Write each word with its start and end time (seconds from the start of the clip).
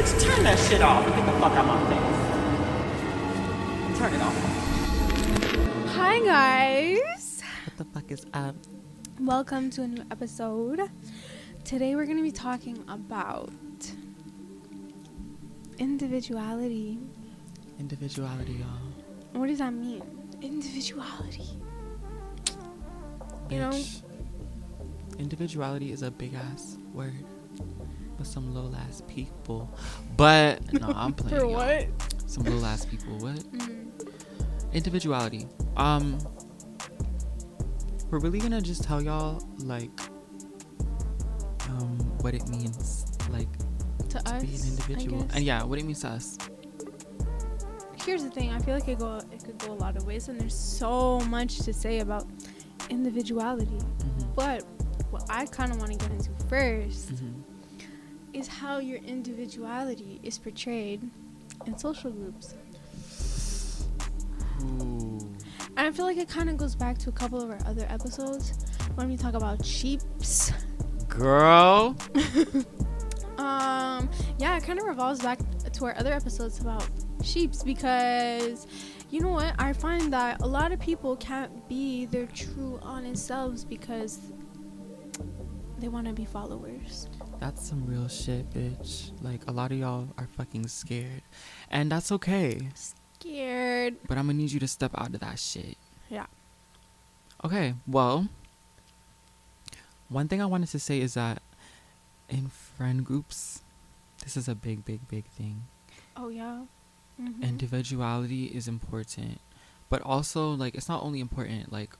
Bitch, 0.00 0.16
turn 0.18 0.44
that 0.44 0.58
shit 0.58 0.80
off 0.80 1.04
and 1.04 1.14
get 1.14 1.26
the 1.26 1.32
fuck 1.32 1.52
out 1.52 1.66
my 1.66 1.78
face. 1.90 1.98
Turn 3.98 4.14
it 4.14 4.22
off. 4.22 4.34
Hi 5.94 6.20
guys. 6.20 7.42
What 7.66 7.76
the 7.76 7.84
fuck 7.84 8.10
is 8.10 8.24
up? 8.32 8.54
Welcome 9.18 9.68
to 9.68 9.82
a 9.82 9.88
new 9.88 10.02
episode. 10.10 10.80
Today 11.64 11.96
we're 11.96 12.06
going 12.06 12.16
to 12.16 12.22
be 12.22 12.32
talking 12.32 12.82
about 12.88 13.52
individuality. 15.76 16.98
Individuality, 17.78 18.52
y'all. 18.52 18.68
What 19.38 19.48
does 19.48 19.58
that 19.58 19.74
mean? 19.74 20.02
Individuality. 20.40 21.60
You 23.50 23.58
know? 23.58 23.78
Individuality 25.18 25.92
is 25.92 26.00
a 26.00 26.10
big 26.10 26.32
ass 26.32 26.78
word 26.94 27.26
for 28.20 28.26
some 28.26 28.52
little 28.54 28.74
ass 28.76 29.02
people. 29.08 29.72
But 30.16 30.72
no, 30.80 30.88
I'm 30.94 31.14
playing. 31.14 31.38
For 31.38 31.46
y'all. 31.46 31.54
what? 31.54 31.86
Some 32.26 32.44
little 32.44 32.64
ass 32.66 32.84
people. 32.84 33.16
What? 33.18 33.36
Mm. 33.36 33.90
Individuality. 34.72 35.46
Um 35.76 36.18
we're 38.10 38.18
really 38.18 38.40
gonna 38.40 38.60
just 38.60 38.82
tell 38.82 39.00
y'all 39.00 39.40
like 39.60 39.90
um 41.68 41.96
what 42.22 42.34
it 42.34 42.46
means 42.48 43.06
like 43.30 43.48
To 44.08 44.18
to 44.18 44.28
us, 44.28 44.42
be 44.42 44.54
an 44.56 44.62
individual. 44.68 45.26
And 45.32 45.44
yeah, 45.44 45.62
what 45.64 45.78
it 45.78 45.84
means 45.84 46.00
to 46.00 46.08
us. 46.08 46.36
Here's 48.04 48.22
the 48.24 48.30
thing. 48.30 48.50
I 48.50 48.58
feel 48.58 48.74
like 48.74 48.88
it 48.88 48.98
go 48.98 49.20
it 49.32 49.42
could 49.44 49.58
go 49.58 49.72
a 49.72 49.74
lot 49.74 49.96
of 49.96 50.04
ways, 50.06 50.28
and 50.28 50.38
there's 50.40 50.54
so 50.58 51.20
much 51.20 51.58
to 51.60 51.72
say 51.72 52.00
about 52.00 52.26
individuality. 52.90 53.78
Mhm. 53.78 54.34
But 54.34 54.64
what 55.10 55.24
I 55.30 55.46
kind 55.46 55.72
of 55.72 55.78
want 55.78 55.92
to 55.92 55.98
get 55.98 56.10
into 56.10 56.30
1st 56.48 57.12
Mhm. 57.14 57.39
Is 58.40 58.48
how 58.48 58.78
your 58.78 58.98
individuality 58.98 60.18
is 60.22 60.38
portrayed 60.38 61.08
in 61.66 61.76
social 61.76 62.10
groups. 62.10 62.54
Ooh. 64.62 65.18
And 65.76 65.86
I 65.86 65.92
feel 65.92 66.06
like 66.06 66.16
it 66.16 66.28
kind 66.28 66.48
of 66.48 66.56
goes 66.56 66.74
back 66.74 66.96
to 66.98 67.10
a 67.10 67.12
couple 67.12 67.40
of 67.40 67.50
our 67.50 67.58
other 67.66 67.86
episodes 67.88 68.66
when 68.94 69.08
we 69.08 69.16
talk 69.16 69.34
about 69.34 69.64
sheeps. 69.64 70.52
Girl. 71.08 71.96
Um, 73.38 74.10
yeah, 74.38 74.58
it 74.58 74.64
kind 74.64 74.78
of 74.78 74.84
revolves 74.84 75.22
back 75.22 75.38
to 75.72 75.84
our 75.86 75.96
other 75.96 76.12
episodes 76.12 76.60
about 76.60 76.86
sheeps 77.22 77.62
because 77.62 78.66
you 79.08 79.20
know 79.20 79.30
what? 79.30 79.54
I 79.58 79.72
find 79.72 80.12
that 80.12 80.42
a 80.42 80.46
lot 80.46 80.72
of 80.72 80.78
people 80.78 81.16
can't 81.16 81.66
be 81.66 82.04
their 82.04 82.26
true, 82.26 82.78
honest 82.82 83.26
selves 83.26 83.64
because 83.64 84.20
they 85.78 85.88
want 85.88 86.06
to 86.06 86.12
be 86.12 86.26
followers. 86.26 87.08
That's 87.40 87.66
some 87.66 87.86
real 87.86 88.06
shit, 88.06 88.52
bitch. 88.52 89.10
Like 89.22 89.40
a 89.48 89.52
lot 89.52 89.72
of 89.72 89.78
y'all 89.78 90.08
are 90.18 90.26
fucking 90.36 90.68
scared. 90.68 91.22
And 91.70 91.90
that's 91.90 92.12
okay. 92.12 92.68
Scared. 92.74 93.96
But 94.06 94.18
I'm 94.18 94.26
gonna 94.26 94.34
need 94.38 94.52
you 94.52 94.60
to 94.60 94.68
step 94.68 94.92
out 94.94 95.14
of 95.14 95.20
that 95.20 95.38
shit. 95.38 95.78
Yeah. 96.10 96.26
Okay, 97.42 97.74
well, 97.86 98.28
one 100.10 100.28
thing 100.28 100.42
I 100.42 100.46
wanted 100.46 100.68
to 100.70 100.78
say 100.78 101.00
is 101.00 101.14
that 101.14 101.40
in 102.28 102.48
friend 102.48 103.04
groups, 103.04 103.62
this 104.22 104.36
is 104.36 104.46
a 104.46 104.54
big, 104.54 104.84
big, 104.84 105.08
big 105.08 105.24
thing. 105.24 105.62
Oh 106.16 106.28
yeah. 106.28 106.64
Mhm. 107.18 107.42
Individuality 107.42 108.46
is 108.46 108.68
important, 108.68 109.40
but 109.88 110.02
also, 110.02 110.52
like, 110.52 110.74
it's 110.74 110.88
not 110.88 111.02
only 111.02 111.20
important, 111.20 111.72
like, 111.72 111.96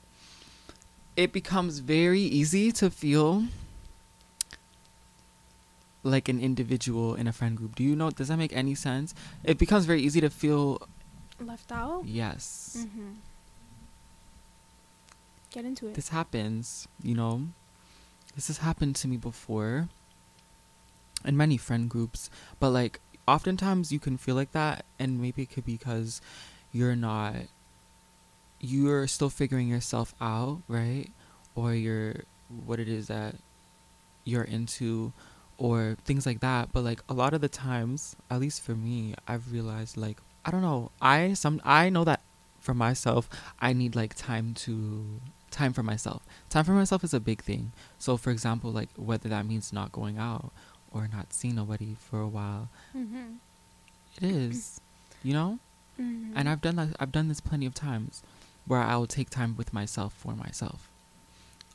it 1.16 1.32
becomes 1.32 1.78
very 1.78 2.20
easy 2.20 2.72
to 2.72 2.91
feel 2.91 3.44
like 6.02 6.28
an 6.28 6.40
individual 6.40 7.14
in 7.14 7.26
a 7.26 7.32
friend 7.32 7.56
group. 7.56 7.76
Do 7.76 7.84
you 7.84 7.94
know? 7.96 8.10
Does 8.10 8.28
that 8.28 8.36
make 8.38 8.52
any 8.56 8.74
sense? 8.74 9.14
It 9.44 9.58
becomes 9.58 9.84
very 9.84 10.00
easy 10.02 10.20
to 10.20 10.30
feel 10.30 10.80
Left 11.40 11.70
out. 11.72 12.04
yes. 12.06 12.76
Mm-hmm. 12.80 13.10
Get 15.50 15.64
into 15.64 15.88
it. 15.88 15.94
this 15.94 16.10
happens, 16.10 16.86
you 17.02 17.14
know. 17.14 17.48
This 18.36 18.47
has 18.47 18.58
happened 18.58 18.94
to 18.97 19.08
me 19.08 19.16
before 19.16 19.88
in 21.25 21.36
many 21.36 21.56
friend 21.56 21.91
groups, 21.91 22.30
but 22.60 22.70
like 22.70 23.00
oftentimes 23.26 23.91
you 23.92 23.98
can 23.98 24.16
feel 24.16 24.34
like 24.36 24.52
that 24.52 24.84
and 24.98 25.20
maybe 25.20 25.42
it 25.42 25.50
could 25.50 25.64
be 25.66 25.76
because 25.76 26.20
you're 26.72 26.96
not 26.96 27.34
you're 28.60 29.06
still 29.06 29.30
figuring 29.30 29.69
yourself 29.69 30.14
out, 30.20 30.62
right? 30.69 31.10
Or 31.56 31.75
you're 31.75 32.22
what 32.64 32.78
it 32.78 32.88
is 32.88 33.08
that 33.08 33.34
you're 34.25 34.44
into 34.44 35.12
or 35.60 35.97
things 36.06 36.25
like 36.25 36.41
that, 36.41 36.72
but 36.72 36.82
like 36.82 37.03
a 37.09 37.12
lot 37.15 37.34
of 37.34 37.43
the 37.43 37.48
times, 37.48 38.16
at 38.31 38.41
least 38.41 38.62
for 38.62 38.75
me, 38.75 39.15
I've 39.28 39.53
realized 39.53 39.97
like 39.97 40.19
I 40.44 40.50
don't 40.50 40.62
know, 40.62 40.91
I 41.03 41.34
some 41.34 41.60
I 41.65 41.91
know 41.91 42.03
that 42.04 42.21
for 42.60 42.72
myself, 42.75 43.28
I 43.60 43.72
need 43.75 43.94
like 43.94 44.15
time 44.15 44.54
to 44.65 45.20
time 45.50 45.72
for 45.75 45.82
myself. 45.82 46.22
Time 46.49 46.65
for 46.65 46.72
myself 46.72 47.04
is 47.04 47.12
a 47.12 47.20
big 47.20 47.43
thing. 47.43 47.72
So 47.99 48.16
for 48.16 48.31
example, 48.31 48.70
like 48.72 48.88
whether 48.97 49.28
that 49.28 49.44
means 49.47 49.70
not 49.72 49.93
going 49.93 50.16
out 50.16 50.50
or 50.93 51.09
not 51.12 51.32
seeing 51.32 51.56
nobody 51.56 51.94
for 51.99 52.20
a 52.20 52.28
while, 52.28 52.69
Mhm. 52.97 53.37
it 54.16 54.31
is, 54.31 54.81
you 55.22 55.34
know? 55.34 55.59
Mhm. 56.00 56.32
And 56.34 56.49
I've 56.49 56.62
done 56.62 56.76
that 56.76 56.97
I've 56.99 57.12
done 57.12 57.28
this 57.28 57.41
plenty 57.41 57.66
of 57.66 57.75
times 57.75 58.22
where 58.66 58.81
I 58.81 58.97
will 58.97 59.06
take 59.06 59.28
time 59.28 59.56
with 59.59 59.75
myself 59.75 60.15
for 60.15 60.34
myself. 60.34 60.88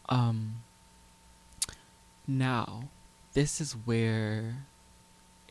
Um 0.10 0.64
now, 2.28 2.90
this 3.36 3.62
is 3.62 3.74
where 3.74 4.66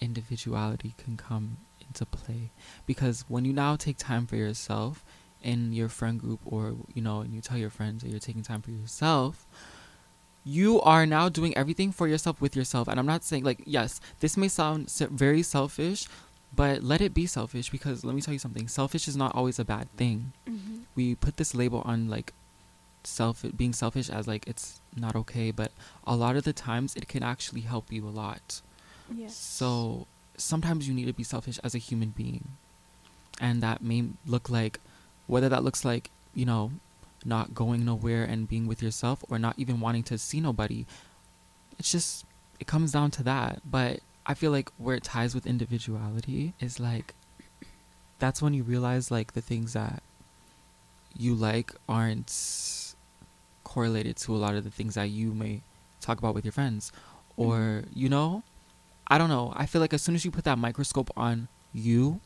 individuality 0.01 0.95
can 0.99 1.17
come 1.17 1.59
into 1.81 2.05
play. 2.05 2.51
Because 2.87 3.25
when 3.29 3.45
you 3.45 3.53
now 3.53 3.77
take 3.77 3.97
time 3.97 4.27
for 4.27 4.37
yourself 4.37 5.05
in 5.43 5.73
your 5.73 5.89
friend 5.89 6.19
group 6.21 6.41
or 6.45 6.75
you 6.95 7.03
know 7.03 7.21
and 7.21 7.33
you 7.35 7.41
tell 7.41 7.59
your 7.59 7.71
friends 7.71 8.03
that 8.03 8.09
you're 8.11 8.19
taking 8.19 8.43
time 8.43 8.63
for 8.63 8.71
yourself 8.71 9.47
you 10.43 10.81
are 10.81 11.05
now 11.07 11.29
doing 11.29 11.55
everything 11.57 11.93
for 11.93 12.07
yourself 12.09 12.41
with 12.41 12.55
yourself. 12.57 12.89
And 12.89 12.99
i'm 12.99 13.07
not 13.07 13.23
saying 13.25 13.45
like 13.45 13.61
yes 13.67 14.01
this 14.21 14.37
may 14.39 14.49
sound 14.49 14.91
very 14.91 15.43
selfish 15.43 16.07
but 16.55 16.83
let 16.83 17.01
it 17.03 17.13
be 17.13 17.27
selfish 17.27 17.69
because 17.69 18.05
let 18.05 18.15
me 18.15 18.23
tell 18.23 18.33
you 18.33 18.39
something. 18.39 18.69
Selfish 18.69 19.07
is 19.09 19.17
not 19.17 19.35
always 19.35 19.59
a 19.59 19.65
bad 19.65 19.87
thing. 19.97 20.33
Mhm. 20.49 20.83
we 20.95 21.15
put 21.15 21.37
this 21.37 21.55
label 21.55 21.83
on 21.85 22.09
like 22.09 22.33
self 23.07 23.45
being 23.57 23.73
selfish 23.73 24.09
as 24.11 24.27
like 24.27 24.47
it's 24.47 24.81
not 24.97 25.15
okay 25.15 25.51
but 25.51 25.73
a 26.07 26.17
lot 26.17 26.37
of 26.37 26.45
the 26.45 26.53
times 26.53 26.95
it 26.97 27.09
can 27.09 27.23
actually 27.23 27.63
help 27.63 27.93
you 27.93 28.07
a 28.07 28.11
lot. 28.11 28.61
Yes. 29.15 29.37
so 29.37 30.07
sometimes 30.37 30.89
you 30.89 30.95
need 30.95 31.05
to 31.07 31.13
be 31.13 31.23
selfish 31.23 31.59
as 31.63 31.75
a 31.75 31.79
human 31.79 32.11
being. 32.11 32.49
And 33.41 33.63
that 33.63 33.83
may 33.83 34.05
look 34.27 34.49
like 34.49 34.81
whether 35.27 35.49
that 35.49 35.65
looks 35.65 35.85
like 35.85 36.11
you 36.35 36.45
know 36.45 36.73
not 37.25 37.55
going 37.55 37.85
nowhere 37.85 38.25
and 38.25 38.49
being 38.49 38.67
with 38.67 38.83
yourself 38.83 39.25
or 39.29 39.39
not 39.39 39.55
even 39.59 39.81
wanting 39.81 40.03
to 40.05 40.19
see 40.19 40.41
nobody 40.41 40.85
it's 41.79 41.91
just 41.91 42.25
it 42.61 42.67
comes 42.67 42.93
down 42.93 43.11
to 43.13 43.23
that. 43.23 43.61
But 43.65 44.01
i 44.27 44.33
feel 44.35 44.51
like 44.51 44.71
where 44.79 44.97
it 44.97 45.05
ties 45.05 45.35
with 45.35 45.47
individuality 45.47 46.55
is 46.61 46.81
like 46.81 47.15
that's 48.19 48.41
when 48.41 48.55
you 48.55 48.63
realize 48.63 49.11
like 49.11 49.33
the 49.33 49.41
things 49.41 49.75
that 49.75 50.03
you 51.17 51.35
like 51.35 51.73
aren't 51.89 52.31
correlated 53.65 54.17
to 54.19 54.35
a 54.35 54.39
lot 54.39 54.55
of 54.55 54.65
the 54.65 54.71
things 54.71 54.95
that 54.95 55.11
you 55.11 55.33
may 55.35 55.63
talk 56.01 56.19
about 56.19 56.35
with 56.35 56.45
your 56.45 56.53
friends. 56.53 56.93
Or 57.37 57.83
you 57.93 58.09
know 58.09 58.43
i 59.09 59.19
don't 59.19 59.29
know. 59.29 59.53
I 59.57 59.67
feel 59.67 59.81
like 59.83 59.93
as 59.93 60.01
soon 60.03 60.15
as 60.15 60.25
you 60.25 60.31
put 60.31 60.45
that 60.45 60.57
microscope 60.59 61.11
on 61.17 61.49
you 61.75 62.21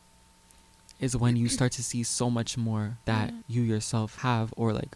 is 0.99 1.15
when 1.17 1.35
you 1.35 1.49
start 1.49 1.71
to 1.73 1.83
see 1.83 2.03
so 2.03 2.29
much 2.29 2.57
more 2.57 2.97
that 3.05 3.29
Yeah. 3.31 3.35
you 3.47 3.61
yourself 3.63 4.19
have 4.19 4.53
or 4.55 4.71
like 4.73 4.95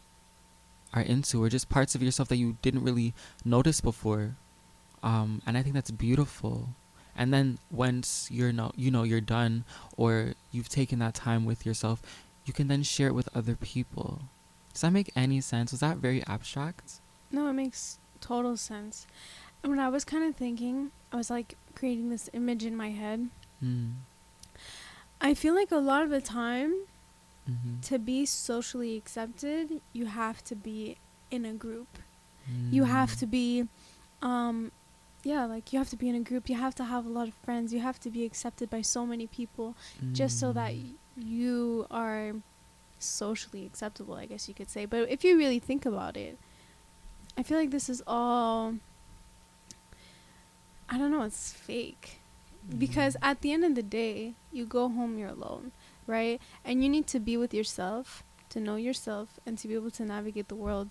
are 0.94 1.02
into 1.02 1.44
or 1.44 1.50
just 1.50 1.70
parts 1.70 1.96
of 1.96 2.04
yourself 2.04 2.30
that 2.30 2.38
you 2.38 2.58
didn't 2.62 2.84
really 2.84 3.14
notice 3.44 3.82
before. 3.82 4.36
Um 5.02 5.42
and 5.46 5.58
i 5.58 5.62
think 5.64 5.74
that's 5.76 5.92
beautiful. 5.92 6.70
And 7.16 7.34
then 7.34 7.58
once 7.72 8.30
you're 8.32 8.54
no 8.54 8.72
you 8.76 8.90
know 8.92 9.04
you're 9.04 9.22
done 9.22 9.66
or 9.98 10.34
you've 10.52 10.70
taken 10.70 11.00
that 11.00 11.14
time 11.16 11.44
with 11.46 11.66
yourself 11.66 12.02
you 12.46 12.54
can 12.54 12.68
then 12.68 12.84
share 12.84 13.08
it 13.08 13.14
with 13.16 13.30
other 13.36 13.56
people 13.56 14.22
does 14.74 14.82
that 14.82 14.92
make 14.92 15.12
any 15.16 15.40
sense 15.42 15.72
was 15.72 15.80
that 15.82 15.98
very 15.98 16.22
abstract 16.28 17.00
No, 17.32 17.48
it 17.50 17.54
makes 17.54 18.00
total 18.22 18.58
sense. 18.58 19.08
And 19.64 19.70
when 19.72 19.80
I 19.80 19.90
was 19.90 20.04
kind 20.06 20.24
of 20.24 20.36
thinking, 20.36 20.92
I 21.12 21.16
was 21.16 21.30
like 21.30 21.56
creating 21.76 22.10
this 22.10 22.30
image 22.34 22.64
in 22.66 22.76
my 22.76 22.90
head. 22.92 23.30
mm. 23.64 23.94
I 25.22 25.34
feel 25.34 25.56
like 25.56 25.72
a 25.72 25.78
lot 25.78 26.04
of 26.04 26.10
the 26.10 26.22
time, 26.22 26.74
mm-hmm. 27.50 27.80
to 27.82 27.98
be 27.98 28.26
socially 28.26 28.98
accepted, 28.98 29.82
you 29.94 30.06
have 30.08 30.44
to 30.46 30.56
be 30.56 30.98
in 31.32 31.46
a 31.46 31.54
group. 31.54 31.88
You 32.72 32.84
have 32.84 33.16
to 33.22 33.26
be, 33.26 33.70
um, 34.22 34.74
yeah, 35.24 35.46
like 35.46 35.72
you 35.72 35.80
have 35.80 35.90
to 35.92 35.96
be 35.96 36.10
in 36.10 36.16
a 36.16 36.20
group. 36.20 36.50
You 36.50 36.58
have 36.58 36.76
to 36.76 36.84
have 36.84 37.06
a 37.06 37.10
lot 37.10 37.30
of 37.30 37.34
friends. 37.46 37.74
You 37.74 37.80
have 37.80 38.00
to 38.02 38.10
be 38.10 38.26
accepted 38.26 38.70
by 38.70 38.82
so 38.82 39.06
many 39.06 39.28
people 39.28 39.76
just 40.12 40.40
so 40.42 40.52
that 40.52 40.72
Mm. 40.74 40.84
y- 40.84 40.96
you 41.38 41.88
are 41.90 42.36
socially 43.04 43.66
acceptable, 43.66 44.16
I 44.16 44.26
guess 44.26 44.48
you 44.48 44.54
could 44.54 44.70
say. 44.70 44.86
But 44.86 45.10
if 45.10 45.24
you 45.24 45.38
really 45.38 45.60
think 45.60 45.86
about 45.86 46.16
it, 46.18 46.38
I 47.38 47.44
feel 47.44 47.58
like 47.58 47.72
this 47.72 47.90
is 47.90 48.02
all 48.08 48.76
I 50.90 50.98
don't 50.98 51.12
know, 51.12 51.24
it's 51.24 51.52
fake. 51.52 52.20
because 52.78 53.18
at 53.22 53.42
the 53.42 53.52
end 53.52 53.66
of 53.66 53.76
the 53.76 53.84
day 53.84 54.36
you 54.52 54.66
go 54.66 54.88
home 54.88 55.18
you're 55.18 55.28
alone 55.28 55.74
right 56.08 56.40
and 56.64 56.82
you 56.82 56.88
need 56.90 57.06
to 57.08 57.20
be 57.20 57.36
with 57.36 57.54
yourself 57.54 58.24
to 58.50 58.58
know 58.60 58.78
yourself 58.78 59.38
and 59.46 59.58
to 59.58 59.68
be 59.68 59.74
able 59.76 59.92
to 59.92 60.06
navigate 60.06 60.48
the 60.48 60.56
world 60.56 60.90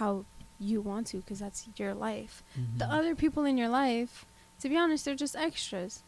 how 0.00 0.24
you 0.58 0.80
want 0.80 1.06
to 1.06 1.18
because 1.18 1.38
that's 1.38 1.68
your 1.76 1.94
life 1.94 2.42
the 2.78 2.84
Mhm. 2.84 2.92
other 2.98 3.14
people 3.14 3.44
in 3.44 3.56
your 3.56 3.68
life 3.68 4.26
to 4.60 4.68
be 4.68 4.76
honest 4.76 5.04
they're 5.04 5.14
just 5.26 5.36
extras 5.36 6.02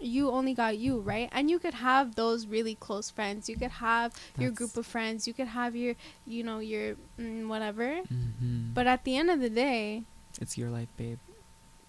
you 0.00 0.30
only 0.30 0.54
got 0.54 0.78
you 0.78 0.98
right 1.00 1.28
and 1.32 1.50
you 1.50 1.58
could 1.58 1.74
have 1.74 2.14
those 2.14 2.46
really 2.46 2.74
close 2.74 3.10
friends 3.10 3.48
you 3.48 3.56
could 3.56 3.70
have 3.70 4.12
your 4.38 4.50
group 4.50 4.76
of 4.76 4.86
friends 4.86 5.26
you 5.28 5.34
could 5.34 5.48
have 5.48 5.76
your 5.76 5.94
you 6.26 6.42
know 6.42 6.58
your 6.58 6.96
mm, 7.18 7.46
whatever 7.48 8.00
Mhm. 8.10 8.72
but 8.74 8.86
at 8.86 9.04
the 9.04 9.16
end 9.16 9.30
of 9.30 9.40
the 9.40 9.50
day 9.50 10.04
it's 10.40 10.56
your 10.56 10.70
life, 10.70 10.88
babe. 10.96 11.18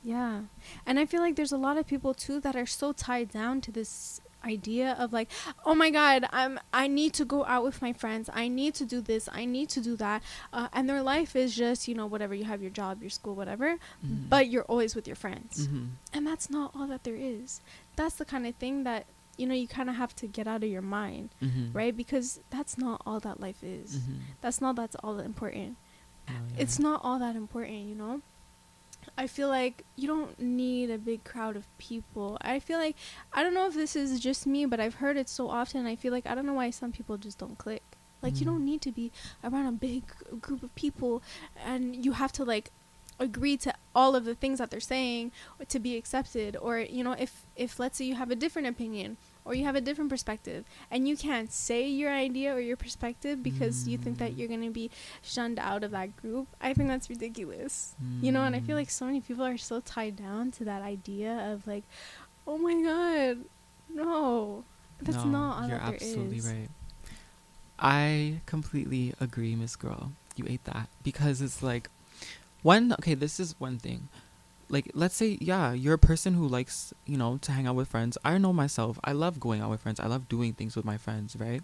yeah. 0.03 0.41
And 0.85 0.97
I 0.99 1.05
feel 1.05 1.21
like 1.21 1.35
there's 1.35 1.51
a 1.51 1.57
lot 1.57 1.77
of 1.77 1.85
people 1.87 2.13
too 2.13 2.39
that 2.41 2.55
are 2.55 2.65
so 2.65 2.91
tied 2.91 3.29
down 3.31 3.61
to 3.61 3.71
this 3.71 4.19
idea 4.43 4.95
of 4.97 5.13
like, 5.13 5.29
oh 5.63 5.75
my 5.75 5.91
god, 5.91 6.25
I'm 6.33 6.59
I 6.73 6.87
need 6.87 7.13
to 7.13 7.25
go 7.25 7.45
out 7.45 7.63
with 7.63 7.79
my 7.83 7.93
friends. 7.93 8.27
I 8.33 8.47
need 8.47 8.73
to 8.81 8.85
do 8.85 8.99
this. 8.99 9.29
I 9.31 9.45
need 9.45 9.69
to 9.69 9.79
do 9.79 9.95
that. 9.97 10.23
Uh, 10.51 10.67
and 10.73 10.89
their 10.89 11.03
life 11.03 11.35
is 11.35 11.55
just, 11.55 11.87
you 11.87 11.93
know, 11.93 12.07
whatever 12.07 12.33
you 12.33 12.45
have 12.45 12.61
your 12.63 12.71
job, 12.71 13.01
your 13.03 13.11
school, 13.11 13.35
whatever, 13.35 13.77
Mhm. 14.03 14.27
but 14.27 14.49
you're 14.49 14.63
always 14.65 14.95
with 14.95 15.05
your 15.05 15.15
friends. 15.15 15.67
Mhm. 15.67 15.89
And 16.13 16.25
that's 16.25 16.49
not 16.49 16.71
all 16.75 16.87
that 16.87 17.03
there 17.03 17.15
is. 17.15 17.61
That's 17.95 18.15
the 18.15 18.25
kind 18.25 18.45
of 18.47 18.55
thing 18.55 18.83
that 18.83 19.05
you 19.37 19.47
know, 19.47 19.55
you 19.55 19.67
kind 19.67 19.89
of 19.89 19.95
have 19.95 20.13
to 20.17 20.27
get 20.27 20.45
out 20.45 20.61
of 20.63 20.69
your 20.69 20.83
mind, 20.83 21.29
Mhm. 21.41 21.73
right? 21.73 21.95
Because 21.95 22.41
that's 22.51 22.77
not 22.77 23.01
all 23.07 23.19
that 23.21 23.39
life 23.39 23.63
is. 23.63 23.97
Mhm. 23.97 24.17
That's 24.41 24.61
not 24.61 24.75
that's 24.75 24.95
all 24.97 25.15
that 25.15 25.25
important 25.25 25.77
Oh, 26.29 26.33
it's 26.57 26.77
not 26.77 27.01
all 27.03 27.17
that 27.17 27.35
important, 27.35 27.87
you 27.89 27.95
know? 27.95 28.21
I 29.17 29.25
feel 29.25 29.47
like 29.47 29.83
you 29.95 30.07
don't 30.07 30.39
need 30.39 30.91
a 30.91 30.99
big 30.99 31.23
crowd 31.23 31.55
of 31.55 31.65
people. 31.79 32.37
I 32.41 32.59
feel 32.59 32.77
like 32.77 32.95
I 33.33 33.41
don't 33.41 33.55
know 33.55 33.65
if 33.65 33.73
this 33.73 33.95
is 33.95 34.19
just 34.19 34.45
me, 34.45 34.65
but 34.67 34.79
I've 34.79 34.95
heard 34.95 35.17
it 35.17 35.27
so 35.29 35.49
often. 35.49 35.87
I 35.87 35.95
feel 35.95 36.11
like 36.11 36.27
I 36.27 36.35
don't 36.35 36.45
know 36.45 36.53
why 36.53 36.69
some 36.69 36.91
people 36.91 37.17
just 37.17 37.39
don't 37.39 37.57
click. 37.57 37.81
Like 38.21 38.35
you 38.39 38.43
Mm. 38.45 38.51
don't 38.51 38.65
need 38.65 38.81
to 38.81 38.91
be 38.91 39.11
around 39.43 39.65
a 39.65 39.71
big 39.71 40.03
group 40.39 40.61
of 40.61 40.75
people 40.75 41.23
and 41.65 42.05
you 42.05 42.11
have 42.11 42.31
to 42.33 42.43
like 42.43 42.69
agree 43.21 43.55
to 43.55 43.71
all 43.95 44.15
of 44.15 44.25
the 44.25 44.33
things 44.35 44.57
that 44.59 44.69
they're 44.71 44.79
saying 44.95 45.31
to 45.67 45.79
be 45.79 45.95
accepted 45.95 46.57
or 46.65 46.79
you 46.79 47.03
know 47.05 47.15
if 47.25 47.31
if 47.55 47.79
let's 47.79 47.97
say 47.97 48.05
you 48.05 48.15
have 48.15 48.31
a 48.31 48.35
different 48.35 48.67
opinion 48.67 49.15
or 49.45 49.53
you 49.53 49.63
have 49.63 49.75
a 49.75 49.81
different 49.87 50.09
perspective 50.09 50.65
and 50.89 51.07
you 51.07 51.15
can't 51.15 51.51
say 51.51 51.87
your 51.87 52.11
idea 52.11 52.49
or 52.55 52.59
your 52.59 52.75
perspective 52.77 53.41
because 53.43 53.87
you 53.87 53.97
think 53.97 54.17
that 54.17 54.31
Mm. 54.31 54.37
you're 54.37 54.47
going 54.55 54.63
to 54.63 54.69
be 54.83 54.89
shunned 55.21 55.59
out 55.59 55.83
of 55.83 55.91
that 55.91 56.09
group 56.21 56.47
i 56.59 56.73
think 56.73 56.89
that's 56.89 57.09
ridiculous 57.09 57.95
you 58.21 58.31
know 58.31 58.43
and 58.43 58.55
i 58.55 58.59
feel 58.59 58.75
Mm. 58.75 58.79
like 58.81 58.89
so 58.89 59.05
many 59.05 59.21
people 59.21 59.45
are 59.45 59.57
so 59.57 59.79
tied 59.81 60.15
down 60.15 60.51
to 60.57 60.63
that 60.65 60.81
idea 60.81 61.31
of 61.53 61.67
like 61.67 61.83
oh 62.47 62.57
my 62.57 62.73
god 62.89 63.45
no 63.93 64.63
that's 65.01 65.25
No, 65.25 65.31
not 65.37 65.51
all 65.61 65.67
you're 65.69 65.77
that 65.77 65.85
there 65.85 65.93
absolutely 65.95 66.37
is. 66.37 66.47
right. 66.47 66.69
I 67.79 68.41
completely 68.45 69.13
agree, 69.19 69.55
Miss 69.55 69.75
Girl. 69.75 70.11
You 70.35 70.45
ate 70.47 70.63
that 70.65 70.87
because 71.03 71.41
it's 71.41 71.63
like 71.63 71.89
one. 72.63 72.93
Okay, 72.93 73.13
this 73.15 73.39
is 73.39 73.55
one 73.59 73.77
thing. 73.79 74.07
Like, 74.69 74.89
let's 74.93 75.15
say, 75.15 75.37
yeah, 75.41 75.73
you're 75.73 75.95
a 75.95 75.99
person 75.99 76.33
who 76.33 76.47
likes, 76.47 76.93
you 77.05 77.17
know, 77.17 77.37
to 77.41 77.51
hang 77.51 77.67
out 77.67 77.75
with 77.75 77.89
friends. 77.89 78.17
I 78.23 78.37
know 78.37 78.53
myself. 78.53 78.97
I 79.03 79.11
love 79.11 79.39
going 79.39 79.61
out 79.61 79.69
with 79.69 79.81
friends. 79.81 79.99
I 79.99 80.07
love 80.07 80.29
doing 80.29 80.53
things 80.53 80.75
with 80.77 80.85
my 80.85 80.97
friends, 80.97 81.35
right? 81.37 81.61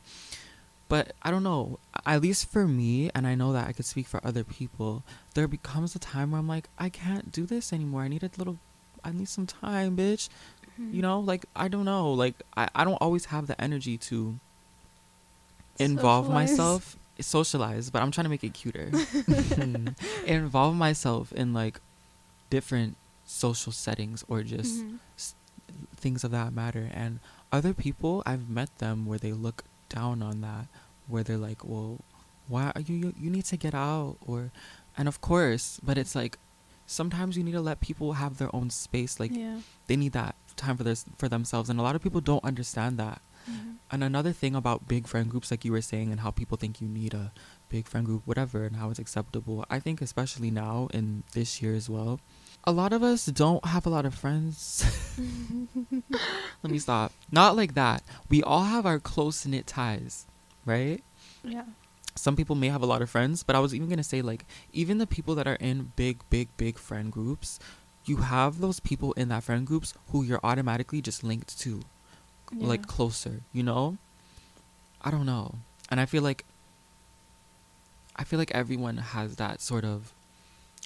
But 0.90 1.14
I 1.24 1.32
don't 1.32 1.44
know. 1.44 1.80
At 2.06 2.22
least 2.22 2.50
for 2.50 2.68
me, 2.68 3.10
and 3.16 3.26
I 3.26 3.36
know 3.36 3.54
that 3.54 3.68
I 3.68 3.72
could 3.72 3.86
speak 3.86 4.08
for 4.08 4.20
other 4.26 4.44
people. 4.44 5.04
There 5.36 5.48
becomes 5.48 5.96
a 5.96 6.00
time 6.00 6.32
where 6.32 6.40
I'm 6.40 6.48
like, 6.48 6.68
I 6.78 6.90
can't 6.90 7.32
do 7.32 7.46
this 7.46 7.72
anymore. 7.72 8.02
I 8.02 8.08
need 8.10 8.24
a 8.24 8.30
little. 8.38 8.58
I 9.04 9.12
need 9.12 9.30
some 9.30 9.46
time, 9.48 9.96
bitch 9.96 10.28
Mhm. 10.80 10.94
you 10.94 11.02
know 11.02 11.20
like 11.20 11.44
i 11.56 11.68
don't 11.68 11.86
know 11.86 12.12
like 12.14 12.36
i, 12.56 12.70
I 12.76 12.84
don't 12.84 13.02
always 13.02 13.26
have 13.34 13.48
the 13.48 13.60
energy 13.60 13.98
to 14.10 14.38
involve 15.80 16.26
Socialize. 16.26 16.50
myself 16.52 16.96
socialize 17.20 17.90
but 17.90 18.02
i'm 18.02 18.12
trying 18.12 18.26
to 18.26 18.30
make 18.30 18.44
it 18.44 18.54
cuter 18.54 18.92
involve 20.26 20.76
myself 20.76 21.32
in 21.34 21.54
like 21.54 21.80
different 22.50 22.96
social 23.26 23.72
settings 23.72 24.24
or 24.28 24.44
just 24.44 24.84
Mhm. 24.84 25.00
things 25.96 26.24
of 26.24 26.32
that 26.32 26.54
matter 26.54 26.90
and 26.94 27.20
other 27.52 27.74
people 27.74 28.24
i've 28.26 28.50
met 28.50 28.70
them 28.78 29.06
where 29.06 29.18
they 29.20 29.34
look 29.34 29.64
down 29.90 30.22
on 30.22 30.42
that 30.42 30.68
where 31.08 31.24
they're 31.24 31.38
like 31.38 31.64
well 31.66 32.00
why 32.48 32.72
are 32.76 32.82
you 32.82 32.96
you, 32.96 33.14
you 33.20 33.30
need 33.30 33.46
to 33.46 33.58
get 33.58 33.74
out 33.76 34.16
or 34.26 34.52
and 34.98 35.08
of 35.08 35.20
course 35.22 35.80
but 35.84 35.98
it's 35.98 36.16
like 36.16 36.38
sometimes 36.86 37.38
you 37.38 37.44
need 37.44 37.52
to 37.52 37.62
let 37.62 37.80
people 37.82 38.14
have 38.14 38.38
their 38.38 38.54
own 38.56 38.70
space 38.70 39.20
like 39.20 39.32
yeah 39.36 39.58
they 39.88 39.96
need 39.96 40.14
that 40.14 40.36
time 40.56 40.78
for 40.78 40.84
this 40.84 41.06
for 41.18 41.28
themselves 41.30 41.70
and 41.70 41.80
a 41.80 41.84
lot 41.84 41.96
of 41.96 42.02
people 42.02 42.20
don't 42.22 42.44
understand 42.44 42.98
that. 42.98 43.22
And 43.92 44.04
another 44.04 44.32
thing 44.32 44.56
about 44.56 44.88
big 44.88 45.08
friend 45.08 45.30
groups 45.30 45.52
like 45.52 45.64
you 45.64 45.72
were 45.72 45.82
saying 45.82 46.12
and 46.12 46.22
how 46.22 46.32
people 46.32 46.58
think 46.58 46.82
you 46.82 46.88
need 46.88 47.14
a 47.14 47.32
big 47.70 47.88
friend 47.88 48.06
group 48.06 48.22
whatever 48.26 48.64
and 48.64 48.76
how 48.76 48.90
it's 48.90 49.00
acceptable 49.00 49.66
i 49.70 49.80
think 49.80 50.02
especially 50.02 50.52
now 50.52 50.88
in 50.94 51.24
this 51.34 51.62
year 51.62 51.74
as 51.74 51.90
well 51.90 52.20
a 52.64 52.72
lot 52.72 52.92
of 52.92 53.02
us 53.02 53.26
don't 53.28 53.64
have 53.66 53.86
a 53.86 53.90
lot 53.90 54.06
of 54.06 54.14
friends. 54.14 54.84
Let 56.64 56.70
me 56.72 56.80
stop. 56.80 57.14
Not 57.32 57.56
like 57.56 57.76
that. 57.76 58.04
We 58.30 58.44
all 58.44 58.64
have 58.64 58.86
our 58.86 59.00
close 59.00 59.46
knit 59.46 59.68
ties 59.68 60.28
right? 60.68 61.04
Yeah. 61.44 61.64
Some 62.14 62.36
people 62.36 62.56
may 62.56 62.70
have 62.70 62.84
a 62.84 62.86
lot 62.86 63.02
of 63.02 63.10
friends, 63.10 63.42
but 63.42 63.56
I 63.56 63.60
was 63.60 63.74
even 63.74 63.90
gonna 63.90 64.04
say 64.04 64.22
like 64.22 64.46
even 64.74 65.00
the 65.00 65.08
people 65.08 65.34
that 65.36 65.48
are 65.48 65.56
in 65.56 65.94
big, 65.96 66.22
big, 66.30 66.50
big 66.58 66.78
friend 66.78 67.12
groups, 67.12 67.58
you 68.06 68.18
have 68.18 68.60
those 68.60 68.80
people 68.80 69.14
in 69.14 69.30
that 69.30 69.44
friend 69.44 69.66
groups 69.66 69.94
who 70.12 70.24
you're 70.24 70.40
automatically 70.44 71.02
just 71.02 71.24
linked 71.24 71.60
to, 71.62 71.82
like 72.54 72.88
closer. 72.88 73.42
You 73.54 73.64
know, 73.64 73.98
I 75.02 75.12
don't 75.12 75.26
know, 75.26 75.56
and 75.90 76.00
I 76.00 76.06
feel 76.06 76.24
like 76.24 76.46
I 78.16 78.24
feel 78.24 78.40
like 78.40 78.52
everyone 78.52 78.98
has 78.98 79.36
that 79.36 79.62
sort 79.62 79.86
of 79.86 80.14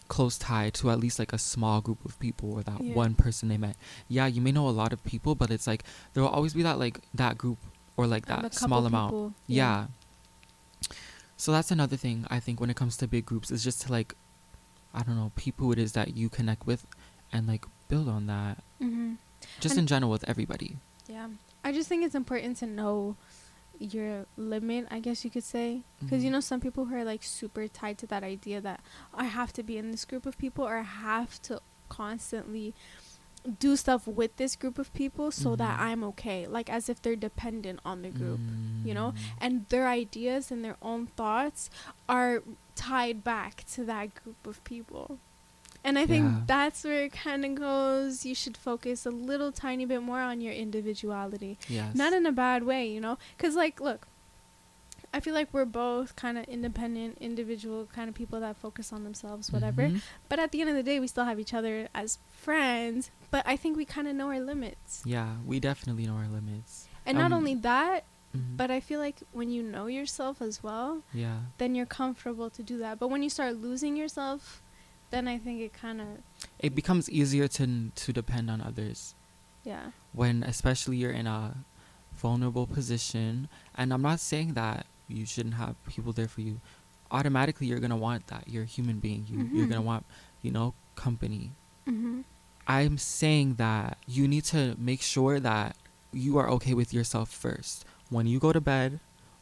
close 0.10 0.38
tie 0.38 0.70
to 0.70 0.92
at 0.92 1.00
least 1.00 1.18
like 1.20 1.32
a 1.32 1.38
small 1.38 1.80
group 1.80 2.04
of 2.04 2.20
people 2.20 2.52
or 2.52 2.64
that 2.64 2.82
Yeah. 2.84 2.94
one 2.94 3.16
person 3.16 3.48
they 3.48 3.58
met. 3.58 3.78
Yeah, 4.10 4.26
you 4.26 4.42
may 4.42 4.52
know 4.52 4.68
a 4.68 4.72
lot 4.72 4.92
of 4.92 5.02
people, 5.06 5.36
but 5.36 5.50
it's 5.50 5.66
like 5.68 5.84
there 6.14 6.22
will 6.22 6.30
always 6.30 6.54
be 6.54 6.64
that 6.64 6.78
like 6.78 7.00
that 7.14 7.38
group 7.38 7.58
or 7.96 8.06
like 8.08 8.30
And 8.30 8.44
that 8.44 8.54
small 8.54 8.86
amount. 8.86 9.12
people, 9.12 9.34
Yeah. 9.48 9.88
So 11.38 11.52
that's 11.52 11.72
another 11.72 11.96
thing 11.98 12.26
I 12.30 12.40
think 12.40 12.60
when 12.60 12.70
it 12.70 12.76
comes 12.76 12.98
to 12.98 13.08
big 13.08 13.26
groups 13.26 13.50
is 13.52 13.64
just 13.64 13.82
to 13.84 13.92
like, 13.92 14.14
I 14.94 15.02
don't 15.04 15.16
know, 15.16 15.32
people 15.36 15.72
it 15.72 15.80
is 15.80 15.94
that 15.94 16.16
you 16.16 16.28
connect 16.30 16.68
with, 16.68 16.86
and 17.32 17.48
like 17.48 17.66
build 17.88 18.10
on 18.10 18.28
that. 18.28 18.62
hmm 18.80 19.14
Just 19.62 19.74
And- 19.74 19.80
in 19.84 19.88
general 19.88 20.12
with 20.12 20.28
everybody. 20.28 20.78
Yeah. 21.08 21.30
I 21.64 21.72
just 21.72 21.88
think 21.90 22.04
it's 22.04 22.16
important 22.16 22.58
to 22.58 22.66
know 22.68 23.16
your 23.80 24.26
limit, 24.38 24.88
I 24.92 25.00
guess 25.00 25.24
you 25.26 25.32
could 25.32 25.44
say. 25.44 25.82
Because, 26.00 26.24
you 26.24 26.30
Mhm. 26.30 26.34
know, 26.34 26.40
some 26.40 26.60
people 26.60 26.86
who 26.86 26.96
are 26.96 27.04
like 27.04 27.24
super 27.24 27.68
tied 27.68 27.98
to 28.00 28.08
that 28.08 28.24
idea 28.24 28.62
that 28.62 28.82
I 29.14 29.26
have 29.26 29.52
to 29.54 29.64
be 29.64 29.78
in 29.78 29.92
this 29.92 30.06
group 30.06 30.26
of 30.26 30.38
people 30.38 30.66
or 30.68 30.78
I 30.78 30.84
have 30.84 31.42
to 31.44 31.62
constantly 31.90 32.74
do 33.60 33.76
stuff 33.76 34.06
with 34.06 34.36
this 34.38 34.56
group 34.56 34.78
of 34.78 34.94
people 34.94 35.32
so 35.32 35.56
that 35.56 35.80
Mhm. 35.80 35.82
I'm 35.82 36.04
okay. 36.14 36.46
Like 36.46 36.70
as 36.70 36.90
if 36.90 37.02
they're 37.02 37.16
dependent 37.16 37.80
on 37.84 38.02
the 38.04 38.10
group. 38.10 38.40
you 38.84 38.96
know? 38.96 39.12
Mm. 39.12 39.18
And 39.40 39.66
their 39.70 39.88
ideas 39.88 40.50
and 40.52 40.66
their 40.66 40.78
own 40.82 41.06
thoughts 41.06 41.70
are 42.10 42.42
tied 42.76 43.24
back 43.24 43.64
to 43.74 43.86
that 43.86 44.16
group 44.16 44.48
of 44.48 44.64
people. 44.64 45.20
And 45.84 45.98
I 45.98 46.06
think 46.06 46.26
Yeah. 46.26 46.42
that's 46.46 46.84
where 46.84 47.04
it 47.06 47.12
kind 47.14 47.44
of 47.44 47.56
goes. 47.56 48.26
You 48.26 48.36
should 48.36 48.56
focus 48.56 49.06
a 49.06 49.10
little 49.10 49.52
tiny 49.52 49.86
bit 49.86 50.04
more 50.04 50.22
on 50.22 50.40
your 50.40 50.54
individuality. 50.54 51.58
Yes. 51.68 51.96
Not 51.96 52.14
in 52.14 52.26
a 52.26 52.32
bad 52.32 52.64
way, 52.64 52.88
you 52.92 53.02
know? 53.02 53.18
Because, 53.36 53.56
like, 53.56 53.82
look, 53.82 54.08
I 55.14 55.20
feel 55.20 55.34
like 55.34 55.50
we're 55.52 55.66
both 55.66 56.16
kind 56.16 56.38
of 56.38 56.46
independent, 56.46 57.18
individual 57.20 57.86
kind 57.94 58.08
of 58.08 58.16
people 58.16 58.40
that 58.40 58.56
focus 58.58 58.94
on 58.94 59.04
themselves, 59.04 59.52
whatever. 59.52 59.90
Mhm. 59.90 60.02
But 60.30 60.40
at 60.40 60.52
the 60.52 60.62
end 60.62 60.70
of 60.70 60.76
the 60.76 60.84
day, 60.84 61.00
we 61.00 61.08
still 61.08 61.26
have 61.26 61.40
each 61.40 61.54
other 61.54 61.90
as 61.94 62.18
friends. 62.32 63.12
But 63.30 63.46
I 63.48 63.58
think 63.58 63.76
we 63.76 63.84
kind 63.84 64.08
of 64.08 64.16
know 64.16 64.28
our 64.30 64.40
limits. 64.40 65.02
Yeah, 65.06 65.38
we 65.46 65.60
definitely 65.60 66.06
know 66.06 66.14
our 66.16 66.28
limits. 66.30 66.88
And 67.06 67.18
not 67.18 67.32
Um, 67.32 67.40
only 67.40 67.56
that, 67.56 68.06
Mhm. 68.34 68.56
but 68.56 68.72
I 68.72 68.80
feel 68.80 69.00
like 69.02 69.18
when 69.34 69.50
you 69.50 69.64
know 69.64 69.88
yourself 69.88 70.42
as 70.42 70.64
well, 70.64 71.04
yeah, 71.14 71.40
then 71.58 71.76
you're 71.76 71.86
comfortable 71.88 72.50
to 72.52 72.64
do 72.64 72.78
that. 72.78 73.00
But 73.00 73.10
when 73.10 73.22
you 73.24 73.30
start 73.30 73.58
losing 73.58 73.98
yourself, 73.98 74.61
then 75.12 75.28
I 75.28 75.38
think 75.38 75.62
it 75.62 75.74
kind 75.74 76.02
of, 76.02 76.08
it 76.60 76.74
becomes 76.76 77.10
easier 77.10 77.48
to 77.50 77.92
to 77.94 78.14
depend 78.14 78.50
on 78.50 78.62
others 78.62 79.14
yeah. 79.64 79.92
when, 80.14 80.44
especially 80.44 80.98
you're 80.98 81.12
in 81.12 81.28
a 81.28 81.56
vulnerable 82.14 82.68
position. 82.68 83.48
And 83.76 83.94
I'm 83.94 84.02
not 84.02 84.20
saying 84.20 84.54
that 84.56 84.86
you 85.08 85.26
shouldn't 85.26 85.56
have 85.56 85.76
people 85.88 86.14
there 86.14 86.28
for 86.28 86.42
you. 86.42 86.60
Automatically, 87.12 87.68
you're 87.68 87.80
gonna 87.80 87.98
want 87.98 88.28
that. 88.28 88.48
You're 88.48 88.64
a 88.64 88.74
human 88.78 89.00
being. 89.00 89.26
You 89.30 89.50
you're 89.54 89.68
gonna 89.68 89.82
Mhm. 89.82 89.86
want, 89.86 90.06
you 90.42 90.52
know, 90.52 90.74
company. 90.96 91.52
Mm-hmm. 91.88 92.22
I'm 92.68 92.98
saying 92.98 93.56
that 93.56 93.98
you 94.08 94.28
need 94.28 94.46
to 94.46 94.76
make 94.78 95.02
sure 95.02 95.40
that 95.40 95.76
you 96.14 96.38
are 96.38 96.50
okay 96.52 96.74
with 96.74 96.94
yourself 96.94 97.30
first. 97.30 97.86
When 98.10 98.28
you 98.28 98.40
go 98.40 98.54
to 98.54 98.62
bed, 98.62 99.00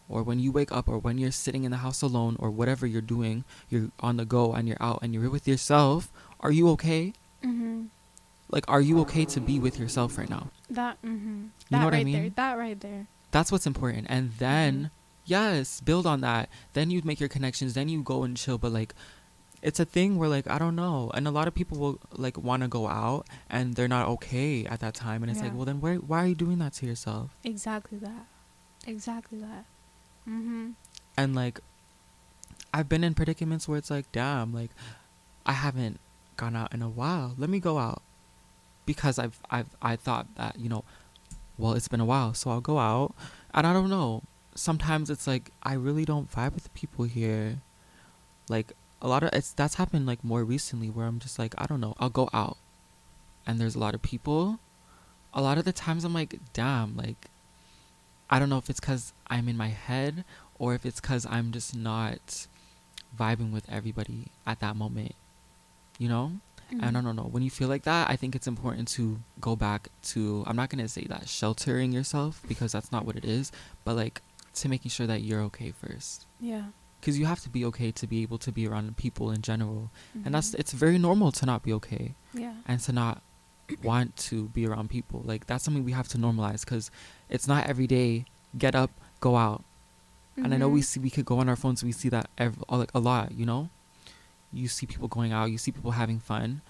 or 0.09 0.23
when 0.23 0.39
you 0.39 0.51
wake 0.51 0.71
up, 0.71 0.89
or 0.89 0.97
when 0.97 1.17
you're 1.17 1.31
sitting 1.31 1.63
in 1.63 1.71
the 1.71 1.77
house 1.77 2.01
alone, 2.01 2.35
or 2.39 2.49
whatever 2.51 2.85
you're 2.87 3.01
doing, 3.01 3.43
you're 3.69 3.89
on 4.01 4.17
the 4.17 4.25
go 4.25 4.53
and 4.53 4.67
you're 4.67 4.81
out 4.81 4.99
and 5.01 5.13
you're 5.13 5.29
with 5.29 5.47
yourself. 5.47 6.11
Are 6.41 6.51
you 6.51 6.67
okay? 6.69 7.13
Mm-hmm. 7.43 7.83
like 8.51 8.65
are 8.67 8.81
you 8.81 8.99
okay 9.01 9.23
to 9.25 9.39
be 9.39 9.59
with 9.59 9.79
yourself 9.79 10.17
right 10.17 10.29
now 10.29 10.49
That 10.69 11.01
mm-hmm. 11.01 11.43
know 11.71 11.77
That 11.79 11.85
what 11.85 11.93
I 11.93 11.97
right 11.97 12.05
there. 12.11 12.21
mean? 12.23 12.33
That 12.35 12.57
right 12.57 12.79
there. 12.79 13.07
that's 13.31 13.49
what's 13.51 13.65
important 13.67 14.07
and 14.09 14.33
then 14.39 14.73
Mm-hmm. 14.75 14.89
yes 15.25 15.79
build 15.79 16.05
on 16.05 16.19
that 16.21 16.49
then 16.73 16.89
you 16.91 17.01
make 17.05 17.19
your 17.21 17.29
connections 17.29 17.75
then 17.75 17.87
you 17.87 18.01
go 18.03 18.23
and 18.23 18.35
chill 18.35 18.57
but 18.57 18.73
like 18.73 18.93
it's 19.61 19.79
a 19.79 19.85
thing 19.85 20.17
where 20.17 20.27
like 20.27 20.49
i 20.49 20.57
don't 20.57 20.75
know 20.75 21.11
and 21.13 21.27
a 21.27 21.31
lot 21.31 21.47
of 21.47 21.53
people 21.55 21.77
will 21.77 21.99
like 22.11 22.37
want 22.37 22.61
to 22.63 22.67
go 22.67 22.87
out 22.87 23.25
and 23.49 23.75
they're 23.75 23.87
not 23.87 24.07
okay 24.15 24.65
at 24.65 24.79
that 24.81 24.95
time 24.95 25.21
and 25.23 25.31
it's 25.31 25.41
like 25.41 25.55
well 25.55 25.63
then 25.65 25.79
why, 25.79 25.95
why 25.95 26.23
are 26.23 26.27
you 26.27 26.35
doing 26.35 26.59
that 26.59 26.73
to 26.73 26.85
yourself 26.85 27.31
Exactly 27.45 27.97
that. 27.99 28.25
Exactly 28.87 29.39
that. 29.39 29.63
Mm-hmm. 30.29 30.69
and 31.17 31.35
like 31.35 31.59
i've 32.71 32.87
been 32.87 33.03
in 33.03 33.15
predicaments 33.15 33.67
where 33.67 33.79
it's 33.79 33.89
like 33.89 34.11
damn 34.11 34.53
like 34.53 34.69
i 35.45 35.53
haven't 35.53 35.99
gone 36.39 36.55
out 36.55 36.73
in 36.73 36.81
a 36.81 36.89
while. 36.89 37.35
Let 37.37 37.49
me 37.49 37.59
go 37.59 37.77
out. 37.77 38.01
Because 38.85 39.19
i've 39.19 39.39
i've 39.51 39.75
i 39.81 39.95
thought 39.95 40.25
that 40.35 40.57
you 40.57 40.69
know 40.69 40.83
well 41.57 41.73
it's 41.73 41.89
been 41.89 41.99
a 41.99 42.05
while 42.05 42.33
so 42.33 42.49
i'll 42.49 42.61
go 42.61 42.79
out. 42.79 43.13
And 43.53 43.67
i 43.67 43.73
don't 43.73 43.89
know. 43.89 44.23
Sometimes 44.55 45.09
it's 45.09 45.27
like 45.27 45.51
i 45.61 45.73
really 45.73 46.05
don't 46.05 46.31
vibe 46.31 46.55
with 46.55 46.73
people 46.73 47.05
here. 47.05 47.61
Like 48.47 48.71
a 49.01 49.07
lot 49.07 49.21
of 49.23 49.29
it's 49.33 49.51
that's 49.51 49.75
happened 49.75 50.05
like 50.07 50.23
more 50.23 50.43
recently 50.43 50.89
where 50.89 51.05
i'm 51.05 51.19
just 51.19 51.37
like 51.37 51.53
i 51.57 51.65
don't 51.67 51.81
know. 51.81 51.95
I'll 51.99 52.09
go 52.09 52.29
out. 52.33 52.57
And 53.45 53.59
there's 53.59 53.75
a 53.75 53.79
lot 53.79 53.93
of 53.93 54.01
people. 54.01 54.59
A 55.33 55.41
lot 55.41 55.57
of 55.57 55.65
the 55.65 55.73
times 55.73 56.05
i'm 56.05 56.13
like 56.13 56.39
damn 56.53 56.95
like 56.95 57.29
i 58.29 58.39
don't 58.39 58.49
know 58.49 58.57
if 58.57 58.69
it's 58.69 58.79
because 58.79 59.13
i'm 59.27 59.47
in 59.49 59.57
my 59.57 59.69
head 59.69 60.23
or 60.57 60.73
if 60.75 60.85
it's 60.85 60.99
because 61.01 61.25
i'm 61.29 61.51
just 61.51 61.75
not 61.75 62.47
vibing 63.17 63.51
with 63.51 63.67
everybody 63.69 64.27
at 64.45 64.59
that 64.59 64.75
moment 64.75 65.13
you 65.97 66.07
know 66.09 66.33
Mm-hmm. 66.71 66.83
and 66.83 66.95
i 66.99 67.01
don't 67.01 67.15
know 67.15 67.23
when 67.23 67.41
you 67.41 67.49
feel 67.49 67.67
like 67.67 67.81
that 67.81 68.11
i 68.11 68.15
think 68.15 68.35
it's 68.35 68.45
important 68.45 68.87
to 68.89 69.19
go 69.41 69.55
back 69.55 69.87
to 70.03 70.43
i'm 70.45 70.55
not 70.55 70.69
going 70.69 70.83
to 70.83 70.87
say 70.87 71.03
that 71.09 71.27
sheltering 71.27 71.91
yourself 71.91 72.43
because 72.47 72.71
that's 72.71 72.91
not 72.91 73.07
what 73.07 73.15
it 73.15 73.25
is 73.25 73.51
but 73.83 73.95
like 73.95 74.21
to 74.53 74.69
making 74.69 74.91
sure 74.91 75.07
that 75.07 75.23
you're 75.23 75.41
okay 75.41 75.71
first 75.71 76.27
Yeah. 76.39 76.65
because 77.01 77.17
you 77.17 77.25
have 77.25 77.39
to 77.41 77.49
be 77.49 77.65
okay 77.65 77.89
to 77.93 78.05
be 78.05 78.21
able 78.21 78.37
to 78.37 78.51
be 78.51 78.67
around 78.67 78.95
people 78.97 79.31
in 79.31 79.41
general 79.41 79.89
and 80.23 80.35
that's 80.35 80.51
Mhm. 80.51 80.59
it's 80.59 80.73
very 80.73 80.99
normal 80.99 81.31
to 81.31 81.45
not 81.47 81.63
be 81.63 81.73
okay 81.73 82.13
yeah. 82.35 82.53
and 82.67 82.79
to 82.81 82.91
not 82.91 83.23
want 83.83 84.15
to 84.17 84.45
be 84.49 84.65
around 84.67 84.89
people 84.89 85.21
like 85.25 85.45
that's 85.47 85.63
something 85.63 85.83
we 85.85 85.91
have 85.91 86.07
to 86.07 86.17
normalize 86.17 86.61
because 86.65 86.89
it's 87.29 87.47
not 87.47 87.67
every 87.67 87.87
day 87.87 88.25
get 88.57 88.75
up 88.75 88.91
go 89.19 89.35
out 89.37 89.63
and 90.37 90.53
i 90.53 90.57
know 90.57 90.69
we 90.69 90.79
Mhm. 90.81 90.83
see 90.85 90.99
we 90.99 91.09
could 91.09 91.25
go 91.25 91.39
on 91.39 91.49
our 91.49 91.55
phones 91.55 91.83
we 91.83 91.91
see 91.91 92.09
that 92.09 92.27
ev- 92.37 92.63
like 92.69 92.91
a 92.95 92.99
lot 92.99 93.31
you 93.33 93.45
know 93.45 93.69
you 94.53 94.67
see 94.67 94.85
people 94.85 95.07
going 95.07 95.31
out 95.31 95.51
you 95.51 95.57
see 95.57 95.71
people 95.71 95.91
having 95.91 96.19
fun 96.19 96.61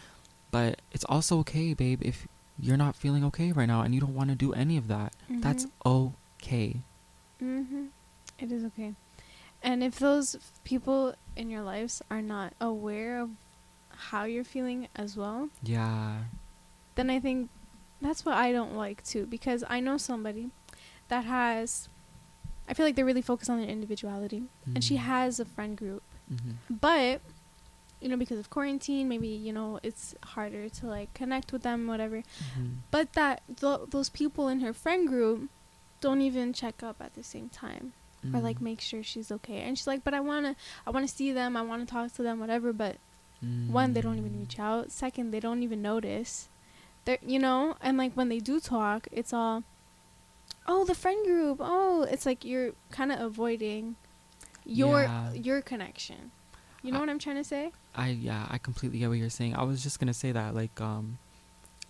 but 0.51 0.81
it's 0.91 1.05
also 1.05 1.39
okay 1.39 1.73
babe 1.73 2.01
if 2.03 2.27
you're 2.59 2.77
not 2.77 2.95
feeling 2.95 3.23
okay 3.23 3.51
right 3.51 3.67
now 3.67 3.81
and 3.81 3.93
you 3.95 4.01
don't 4.01 4.15
want 4.15 4.29
to 4.29 4.35
do 4.35 4.51
any 4.53 4.75
of 4.77 4.87
that 4.87 5.13
that's 5.29 5.65
Mhm. 5.65 5.71
okay 5.85 6.75
Mm-hmm. 7.41 7.85
It 8.37 8.51
is 8.51 8.65
okay. 8.65 8.93
And 9.63 9.81
if 9.83 9.97
those 9.99 10.35
people 10.65 11.15
in 11.37 11.49
your 11.49 11.61
lives 11.63 12.01
are 12.11 12.21
not 12.21 12.51
aware 12.59 13.19
of 13.21 13.29
how 14.11 14.23
you're 14.25 14.43
feeling 14.43 14.87
as 14.95 15.15
well, 15.15 15.47
yeah 15.63 16.23
then 16.95 17.09
I 17.09 17.19
think 17.19 17.49
that's 18.01 18.25
what 18.25 18.35
I 18.35 18.51
don't 18.51 18.75
like 18.75 19.03
too. 19.03 19.25
Because 19.25 19.63
I 19.69 19.79
know 19.79 19.97
somebody 19.97 20.49
that 21.09 21.25
has, 21.25 21.89
I 22.67 22.73
feel 22.73 22.85
like 22.85 22.95
they're 22.95 23.05
really 23.05 23.21
focused 23.21 23.49
on 23.49 23.59
their 23.59 23.69
individuality. 23.69 24.43
And 24.73 24.83
she 24.83 24.95
Mhm. 24.95 24.99
has 24.99 25.39
a 25.39 25.45
friend 25.45 25.75
group. 25.77 26.03
Mhm. 26.31 26.55
But, 26.69 27.21
you 27.99 28.07
know, 28.09 28.17
because 28.17 28.39
of 28.39 28.49
quarantine, 28.49 29.09
maybe, 29.09 29.27
you 29.27 29.51
know, 29.51 29.79
it's 29.83 30.15
harder 30.23 30.69
to 30.69 30.85
like 30.87 31.13
connect 31.13 31.51
with 31.51 31.63
them, 31.63 31.87
whatever. 31.87 32.23
Mhm. 32.57 32.75
But 32.91 33.13
that 33.13 33.41
th- 33.59 33.89
those 33.89 34.09
people 34.09 34.47
in 34.47 34.59
her 34.61 34.73
friend 34.73 35.07
group 35.07 35.49
don't 36.01 36.21
even 36.21 36.53
check 36.53 36.81
up 36.83 36.97
at 37.01 37.13
the 37.15 37.23
same 37.23 37.49
time 37.49 37.91
or 38.33 38.39
like 38.39 38.59
Mhm. 38.59 38.61
make 38.61 38.81
sure 38.81 39.01
she's 39.03 39.31
okay. 39.31 39.61
And 39.61 39.77
she's 39.77 39.87
like, 39.87 40.03
"But 40.03 40.13
I 40.13 40.19
want 40.19 40.45
to 40.45 40.55
I 40.85 40.91
want 40.91 41.07
to 41.07 41.13
see 41.13 41.31
them. 41.31 41.57
I 41.57 41.61
want 41.61 41.85
to 41.85 41.91
talk 41.91 42.13
to 42.13 42.23
them, 42.23 42.39
whatever." 42.39 42.71
But 42.71 42.97
one, 43.41 43.93
they 43.93 44.01
don't 44.01 44.17
even 44.17 44.33
Mm. 44.33 44.39
reach 44.39 44.59
out. 44.59 44.91
Second, 44.91 45.31
they 45.31 45.39
don't 45.39 45.63
even 45.63 45.81
notice. 45.81 46.49
They're, 47.09 47.17
you 47.25 47.39
know, 47.39 47.75
and 47.81 47.97
like 47.97 48.13
when 48.13 48.29
they 48.29 48.37
do 48.37 48.59
talk, 48.59 49.07
it's 49.11 49.33
all 49.33 49.63
Oh, 50.67 50.85
the 50.85 50.93
friend 50.93 51.25
group. 51.25 51.57
Oh, 51.59 52.03
it's 52.03 52.27
like 52.27 52.45
you're 52.45 52.73
kind 52.91 53.11
of 53.11 53.19
avoiding 53.19 53.95
your 54.63 55.03
Yeah. 55.03 55.33
your 55.33 55.61
connection. 55.63 56.29
You 56.83 56.91
know 56.91 56.97
I- 56.99 57.01
what 57.01 57.09
I'm 57.09 57.17
trying 57.17 57.37
to 57.37 57.43
say? 57.43 57.71
I 57.95 58.09
yeah, 58.09 58.45
I 58.51 58.59
completely 58.59 58.99
get 58.99 59.07
what 59.09 59.17
you're 59.17 59.31
saying. 59.31 59.55
I 59.55 59.63
was 59.63 59.81
just 59.81 59.99
gonna 59.99 60.13
say 60.13 60.31
that, 60.31 60.53
like, 60.53 60.79
um, 60.79 61.17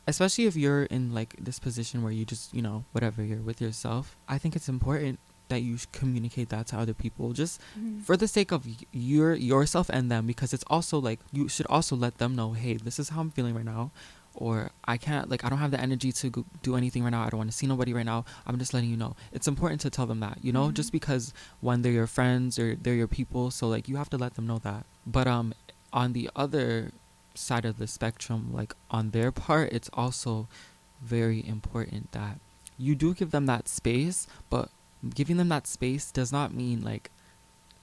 especially 0.08 0.46
if 0.46 0.56
you're 0.56 0.84
in 0.84 1.14
like 1.14 1.36
this 1.38 1.60
position 1.60 2.02
where 2.02 2.14
you 2.14 2.24
just, 2.24 2.54
you 2.54 2.62
know, 2.62 2.86
whatever 2.94 3.22
you're 3.22 3.42
with 3.42 3.60
yourself. 3.60 4.16
I 4.30 4.38
think 4.38 4.56
it's 4.56 4.70
important 4.70 5.20
that 5.50 5.60
you 5.62 5.78
communicate 5.92 6.48
that 6.50 6.68
to 6.68 6.78
other 6.78 6.94
people, 6.94 7.34
just 7.34 7.60
Mhm. 7.78 8.04
for 8.04 8.16
the 8.16 8.28
sake 8.30 8.52
of 8.54 8.66
your 8.94 9.34
yourself 9.36 9.90
and 9.90 10.10
them, 10.10 10.26
because 10.26 10.54
it's 10.54 10.64
also 10.68 10.98
like 11.00 11.20
you 11.34 11.50
should 11.50 11.66
also 11.68 11.98
let 11.98 12.20
them 12.20 12.36
know, 12.38 12.54
hey, 12.54 12.76
this 12.78 12.98
is 13.00 13.10
how 13.10 13.20
I'm 13.20 13.32
feeling 13.32 13.56
right 13.56 13.66
now, 13.66 13.92
or 14.36 14.72
I 14.86 14.98
can't 14.98 15.30
like 15.30 15.44
I 15.44 15.50
don't 15.50 15.60
have 15.60 15.72
the 15.72 15.80
energy 15.82 16.12
to 16.14 16.30
go 16.30 16.46
do 16.64 16.76
anything 16.76 17.04
right 17.04 17.10
now. 17.10 17.24
I 17.24 17.30
don't 17.30 17.38
want 17.40 17.52
to 17.52 17.56
see 17.58 17.68
nobody 17.68 17.94
right 17.94 18.06
now. 18.06 18.26
I'm 18.48 18.58
just 18.58 18.74
letting 18.74 18.90
you 18.90 18.98
know. 18.98 19.16
It's 19.32 19.48
important 19.48 19.82
to 19.82 19.90
tell 19.90 20.06
them 20.06 20.20
that, 20.22 20.38
you 20.42 20.52
know, 20.52 20.70
Mhm. 20.70 20.74
just 20.74 20.92
because 20.92 21.34
when 21.62 21.82
they're 21.82 21.92
your 21.92 22.08
friends 22.08 22.58
or 22.58 22.76
they're 22.76 22.96
your 22.96 23.08
people, 23.08 23.52
so 23.52 23.68
like 23.68 23.88
you 23.90 23.98
have 23.98 24.10
to 24.12 24.18
let 24.18 24.36
them 24.36 24.48
know 24.48 24.60
that. 24.60 24.86
But 25.06 25.28
um, 25.28 25.54
on 25.92 26.14
the 26.14 26.30
other 26.36 26.92
side 27.36 27.66
of 27.66 27.78
the 27.78 27.88
spectrum, 27.88 28.50
like 28.54 28.76
on 28.92 29.12
their 29.12 29.32
part, 29.32 29.72
it's 29.74 29.90
also 29.94 30.48
very 31.02 31.46
important 31.48 32.12
that 32.12 32.40
you 32.78 32.96
do 32.96 33.14
give 33.14 33.32
them 33.32 33.46
that 33.48 33.68
space, 33.68 34.28
but 34.50 34.70
giving 35.16 35.38
them 35.38 35.50
that 35.50 35.66
space 35.68 36.12
does 36.12 36.32
not 36.32 36.54
mean 36.54 36.82
like, 36.82 37.10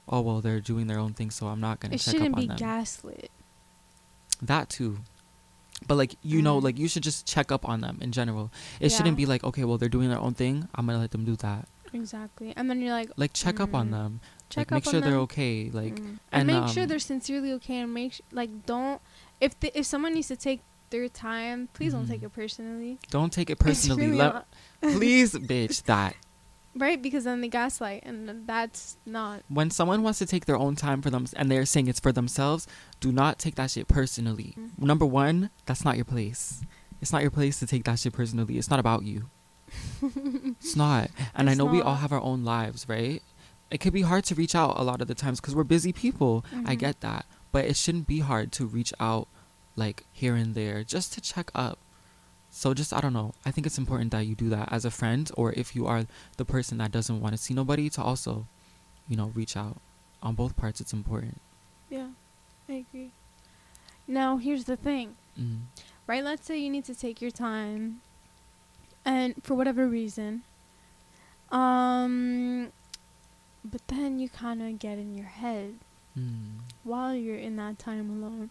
oh 0.09 0.21
well, 0.21 0.41
they're 0.41 0.61
doing 0.61 0.87
their 0.87 0.99
own 0.99 1.13
thing, 1.15 1.31
so 1.31 1.49
I'm 1.49 1.61
not 1.61 1.81
gonna 1.81 1.95
It 1.95 2.01
check 2.01 2.13
shouldn't 2.15 2.35
up 2.35 2.39
on 2.41 2.47
be 2.49 2.55
gaslit. 2.55 3.31
that 4.41 4.69
too. 4.69 4.99
But 5.87 5.97
like 5.97 6.17
you 6.23 6.41
know, 6.43 6.59
Mm. 6.61 6.65
like 6.65 6.79
you 6.79 6.89
should 6.89 7.03
just 7.03 7.27
check 7.27 7.53
up 7.53 7.69
on 7.69 7.81
them 7.83 7.99
in 8.01 8.11
general. 8.13 8.51
It 8.81 8.91
shouldn't 8.91 9.17
be 9.17 9.27
like, 9.27 9.45
okay, 9.45 9.65
well 9.65 9.77
they're 9.79 9.89
doing 9.91 10.09
their 10.09 10.19
own 10.19 10.35
thing. 10.35 10.69
I'm 10.75 10.87
gonna 10.87 10.99
let 10.99 11.11
them 11.11 11.25
do 11.25 11.37
that. 11.37 11.69
Exactly. 11.93 12.53
And 12.57 12.69
then 12.69 12.81
you're 12.81 12.93
like, 12.93 13.11
Like 13.17 13.33
check 13.33 13.61
up 13.61 13.75
on 13.75 13.89
Mm. 13.89 13.91
them. 13.93 14.21
check 14.49 14.71
like 14.71 14.85
make 14.85 14.91
sure 14.93 15.01
they're 15.01 15.11
them. 15.13 15.21
okay. 15.29 15.71
Like 15.73 15.97
Mm. 15.97 16.07
and, 16.07 16.19
and, 16.33 16.47
make 16.47 16.69
sure 16.73 16.85
um, 16.85 16.89
they're 16.89 16.99
sincerely 16.99 17.53
okay 17.53 17.81
and 17.81 17.93
make 17.93 18.13
sh- 18.15 18.21
like 18.33 18.65
don't 18.67 19.01
if 19.41 19.59
the, 19.61 19.77
if 19.79 19.85
someone 19.87 20.15
needs 20.15 20.29
to 20.29 20.37
take 20.37 20.61
their 20.91 21.09
time 21.09 21.69
please 21.75 21.93
don't 21.93 22.07
take 22.07 22.21
Mhm. 22.23 22.27
it 22.27 22.33
personally 22.33 22.99
don't 23.11 23.33
take 23.33 23.51
it 23.51 23.59
personally. 23.69 24.07
really 24.07 24.19
Let, 24.19 24.47
please, 24.81 25.33
bitch, 25.51 25.83
that. 25.85 26.15
Right 26.77 27.01
because 27.03 27.25
then 27.25 27.41
they 27.41 27.49
gaslight 27.49 28.03
and 28.05 28.47
that's 28.47 28.97
not 29.07 29.43
When 29.49 29.71
someone 29.71 30.03
wants 30.03 30.19
to 30.21 30.27
take 30.27 30.45
their 30.47 30.57
own 30.59 30.77
time 30.77 31.03
for 31.03 31.11
them 31.11 31.27
and 31.37 31.51
they're 31.51 31.65
saying 31.67 31.89
it's 31.89 32.01
for 32.01 32.13
themselves, 32.13 32.67
do 33.01 33.11
not 33.13 33.39
take 33.39 33.55
that 33.57 33.71
shit 33.71 33.89
personally. 33.89 34.55
Mhm. 34.59 34.79
Number 34.79 35.07
one, 35.07 35.51
that's 35.65 35.85
not 35.85 35.97
your 35.97 36.05
place. 36.05 36.63
It's 37.01 37.13
not 37.13 37.23
your 37.23 37.31
place 37.31 37.59
to 37.61 37.67
take 37.67 37.85
that 37.85 37.99
shit 37.99 38.13
personally. 38.13 38.57
It's 38.59 38.71
not 38.71 38.79
about 38.81 39.03
you. 39.05 39.29
It's 40.61 40.77
not. 40.77 41.11
And 41.35 41.49
I 41.49 41.53
It's 41.53 41.59
know 41.59 41.65
we 41.67 41.81
all 41.83 41.97
have 41.97 42.13
our 42.13 42.21
own 42.21 42.45
lives, 42.45 42.89
right? 42.89 43.23
It 43.71 43.79
could 43.79 43.93
be 43.93 44.03
hard 44.03 44.25
to 44.27 44.35
reach 44.35 44.55
out 44.55 44.79
a 44.79 44.83
lot 44.85 45.01
of 45.03 45.09
the 45.09 45.15
times 45.15 45.41
because 45.41 45.55
we're 45.55 45.65
busy 45.65 45.93
people. 45.93 46.45
I 46.65 46.77
Mhm. 46.77 46.79
get 46.79 47.01
that. 47.01 47.27
But 47.53 47.65
it 47.65 47.77
shouldn't 47.77 48.07
be 48.07 48.21
hard 48.21 48.53
to 48.53 48.67
reach 48.67 48.93
out 49.01 49.29
like 49.75 50.05
here 50.13 50.35
and 50.37 50.55
there 50.55 50.85
just 50.85 51.13
to 51.15 51.21
check 51.21 51.51
up. 51.55 51.79
So 52.57 52.73
just 52.73 52.93
I 52.95 53.01
don't 53.03 53.13
know. 53.13 53.35
I 53.45 53.51
think 53.51 53.67
it's 53.67 53.77
important 53.77 54.11
that 54.13 54.25
you 54.27 54.35
do 54.35 54.49
that 54.49 54.73
as 54.73 54.87
a 54.87 54.91
friend 54.91 55.31
or 55.37 55.53
if 55.53 55.77
you 55.77 55.87
are 55.87 56.07
the 56.39 56.45
person 56.47 56.79
that 56.79 56.91
doesn't 56.91 57.21
want 57.21 57.35
to 57.37 57.39
see 57.39 57.53
nobody 57.53 57.91
to 57.91 58.01
also, 58.03 58.47
you 59.09 59.17
know, 59.17 59.29
reach 59.35 59.57
out. 59.59 59.77
On 60.23 60.35
both 60.35 60.57
parts 60.57 60.81
it's 60.81 60.95
important. 60.95 61.37
yeah 61.91 62.09
i 62.69 62.73
agree 62.85 63.11
now 64.09 64.39
here's 64.39 64.65
the 64.65 64.77
thing 64.89 65.15
Mm. 65.39 65.61
right 66.11 66.25
let's 66.25 66.47
say 66.49 66.57
you 66.59 66.71
need 66.71 66.87
to 66.87 66.95
take 66.95 67.21
your 67.21 67.31
time 67.31 68.01
and 69.05 69.35
for 69.45 69.55
whatever 69.55 69.87
reason 69.87 70.43
um 71.53 72.73
but 73.73 73.83
then 73.89 74.19
you 74.19 74.29
kind 74.31 74.61
of 74.63 74.79
get 74.87 74.97
in 74.99 75.15
your 75.15 75.27
head 75.43 75.75
Mm. 76.19 76.61
while 76.83 77.15
you're 77.15 77.37
in 77.49 77.55
that 77.57 77.79
time 77.79 78.09
alone 78.17 78.49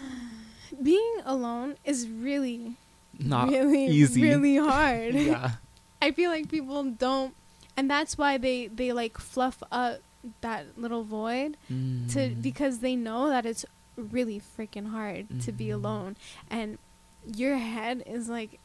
being 0.82 1.16
alone 1.24 1.76
is 1.84 2.08
really 2.08 2.76
Not 3.18 3.48
really 3.48 3.86
easy. 3.86 4.22
really 4.22 4.56
hard 4.56 5.14
yeah. 5.30 5.52
i 6.02 6.10
feel 6.12 6.30
like 6.30 6.48
people 6.48 6.82
don't 6.84 7.34
and 7.76 7.90
that's 7.90 8.16
why 8.16 8.38
they 8.38 8.68
they 8.68 8.92
like 8.92 9.18
fluff 9.18 9.62
up 9.72 10.00
that 10.40 10.78
little 10.78 11.02
void 11.04 11.56
to 11.68 11.74
Mm. 11.74 12.40
because 12.42 12.78
they 12.78 12.94
know 12.96 13.28
that 13.28 13.44
it's 13.44 13.64
really 13.96 14.40
freaking 14.40 14.90
hard 14.90 15.26
to 15.42 15.50
be 15.52 15.66
Mhm. 15.66 15.74
alone 15.74 16.16
and 16.50 16.78
your 17.26 17.56
head 17.58 18.02
is 18.06 18.28
like 18.28 18.58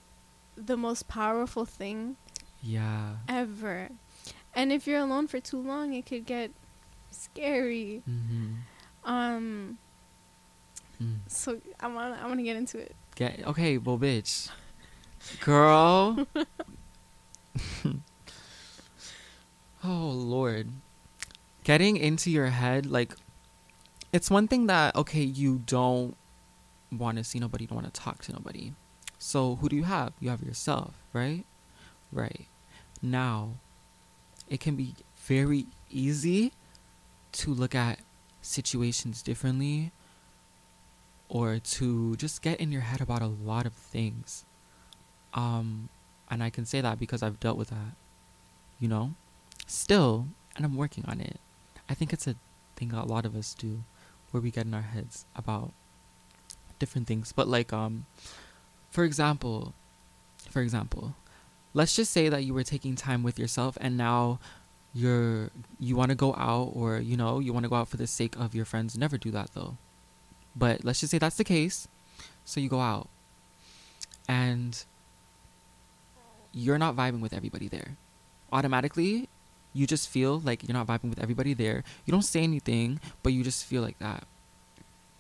the 0.56 0.78
most 0.78 1.08
powerful 1.08 1.66
thing 1.66 2.16
yeah. 2.62 3.16
ever 3.28 3.90
and 4.56 4.72
if 4.72 4.88
you're 4.88 5.00
alone 5.00 5.28
for 5.28 5.40
too 5.40 5.60
long 5.62 5.94
it 5.94 6.06
could 6.06 6.26
get 6.26 6.52
scary 7.12 8.02
Mm-hmm. 8.10 8.54
um 9.10 9.78
Mm. 11.02 11.20
so 11.28 11.60
i 11.80 11.88
want 11.88 12.22
i 12.22 12.26
want 12.26 12.40
to 12.40 12.44
get 12.44 12.56
into 12.56 12.78
it 12.80 12.96
Get 13.18 13.48
okay, 13.48 13.80
well, 13.80 13.98
bitch, 13.98 14.52
girl. 15.40 16.28
oh 19.84 20.10
Lord, 20.12 20.70
getting 21.64 21.98
into 21.98 22.30
your 22.30 22.46
head 22.50 22.86
like 22.86 23.16
it's 24.14 24.30
one 24.30 24.48
thing 24.48 24.68
that 24.68 24.96
okay 24.96 25.24
you 25.24 25.64
don't 25.66 26.16
want 26.92 27.18
to 27.18 27.24
see 27.24 27.40
nobody, 27.40 27.64
you 27.64 27.70
don't 27.70 27.82
want 27.82 27.92
to 27.92 28.00
talk 28.00 28.22
to 28.26 28.34
nobody. 28.34 28.74
So 29.18 29.56
who 29.56 29.68
do 29.68 29.76
you 29.76 29.86
have? 29.86 30.14
You 30.20 30.30
have 30.30 30.44
yourself, 30.44 30.94
right? 31.12 31.44
Right. 32.12 32.46
Now, 33.02 33.54
it 34.48 34.60
can 34.60 34.76
be 34.76 34.94
very 35.26 35.66
easy 35.90 36.54
to 37.32 37.52
look 37.52 37.74
at 37.74 37.98
situations 38.44 39.24
differently 39.24 39.92
or 41.30 41.60
to 41.60 42.16
just 42.16 42.42
get 42.42 42.60
in 42.60 42.72
your 42.72 42.82
head 42.82 43.02
about 43.02 43.22
a 43.22 43.28
lot 43.28 43.66
of 43.66 43.74
things. 43.74 44.46
Um, 45.34 45.90
and 46.30 46.42
I 46.42 46.50
can 46.50 46.66
say 46.66 46.82
that 46.82 47.00
because 47.00 47.22
I've 47.22 47.40
dealt 47.40 47.58
with 47.58 47.70
that, 47.70 47.96
you 48.80 48.88
know? 48.88 49.14
Still, 49.66 50.28
and 50.56 50.66
I'm 50.66 50.78
working 50.78 51.04
on 51.08 51.20
it. 51.20 51.40
I 51.90 51.94
think 51.94 52.14
it's 52.14 52.28
a 52.28 52.36
thing 52.76 52.94
a 52.94 53.06
lot 53.06 53.26
of 53.26 53.36
us 53.36 53.54
do 53.54 53.84
where 54.32 54.42
we 54.42 54.52
get 54.52 54.66
in 54.66 54.74
our 54.74 54.82
heads 54.82 55.26
about 55.36 55.72
different 56.80 57.08
things. 57.08 57.32
But 57.32 57.48
like 57.48 57.74
um 57.74 58.06
for 58.90 59.04
example, 59.04 59.74
for 60.50 60.62
example, 60.62 61.16
let's 61.74 61.96
just 61.96 62.12
say 62.12 62.30
that 62.30 62.44
you 62.44 62.54
were 62.54 62.64
taking 62.64 62.96
time 62.96 63.24
with 63.24 63.38
yourself 63.40 63.78
and 63.82 63.98
now 63.98 64.40
you're 64.94 65.50
you 65.80 65.96
want 65.96 66.10
to 66.10 66.16
go 66.16 66.34
out 66.36 66.72
or 66.74 66.98
you 66.98 67.18
know, 67.18 67.40
you 67.40 67.54
want 67.54 67.64
to 67.64 67.70
go 67.70 67.76
out 67.76 67.88
for 67.88 67.98
the 67.98 68.08
sake 68.08 68.38
of 68.38 68.56
your 68.56 68.66
friends. 68.66 68.98
Never 68.98 69.18
do 69.18 69.32
that 69.32 69.52
though. 69.54 69.78
But 70.58 70.84
let's 70.84 71.00
just 71.00 71.12
say 71.12 71.18
that's 71.18 71.38
the 71.38 71.44
case. 71.44 71.88
So 72.46 72.60
you 72.60 72.70
go 72.70 72.80
out 72.80 73.10
and 74.28 74.84
you're 76.54 76.78
not 76.78 76.96
vibing 76.96 77.20
with 77.22 77.34
everybody 77.34 77.68
there. 77.68 77.98
Automatically, 78.52 79.30
you 79.74 79.86
just 79.86 80.10
feel 80.10 80.40
like 80.40 80.68
you're 80.68 80.74
not 80.74 80.88
vibing 80.88 81.10
with 81.10 81.22
everybody 81.22 81.54
there. 81.54 81.84
You 82.06 82.12
don't 82.12 82.24
say 82.24 82.42
anything, 82.42 83.00
but 83.22 83.34
you 83.34 83.44
just 83.44 83.66
feel 83.66 83.82
like 83.82 84.00
that. 84.00 84.24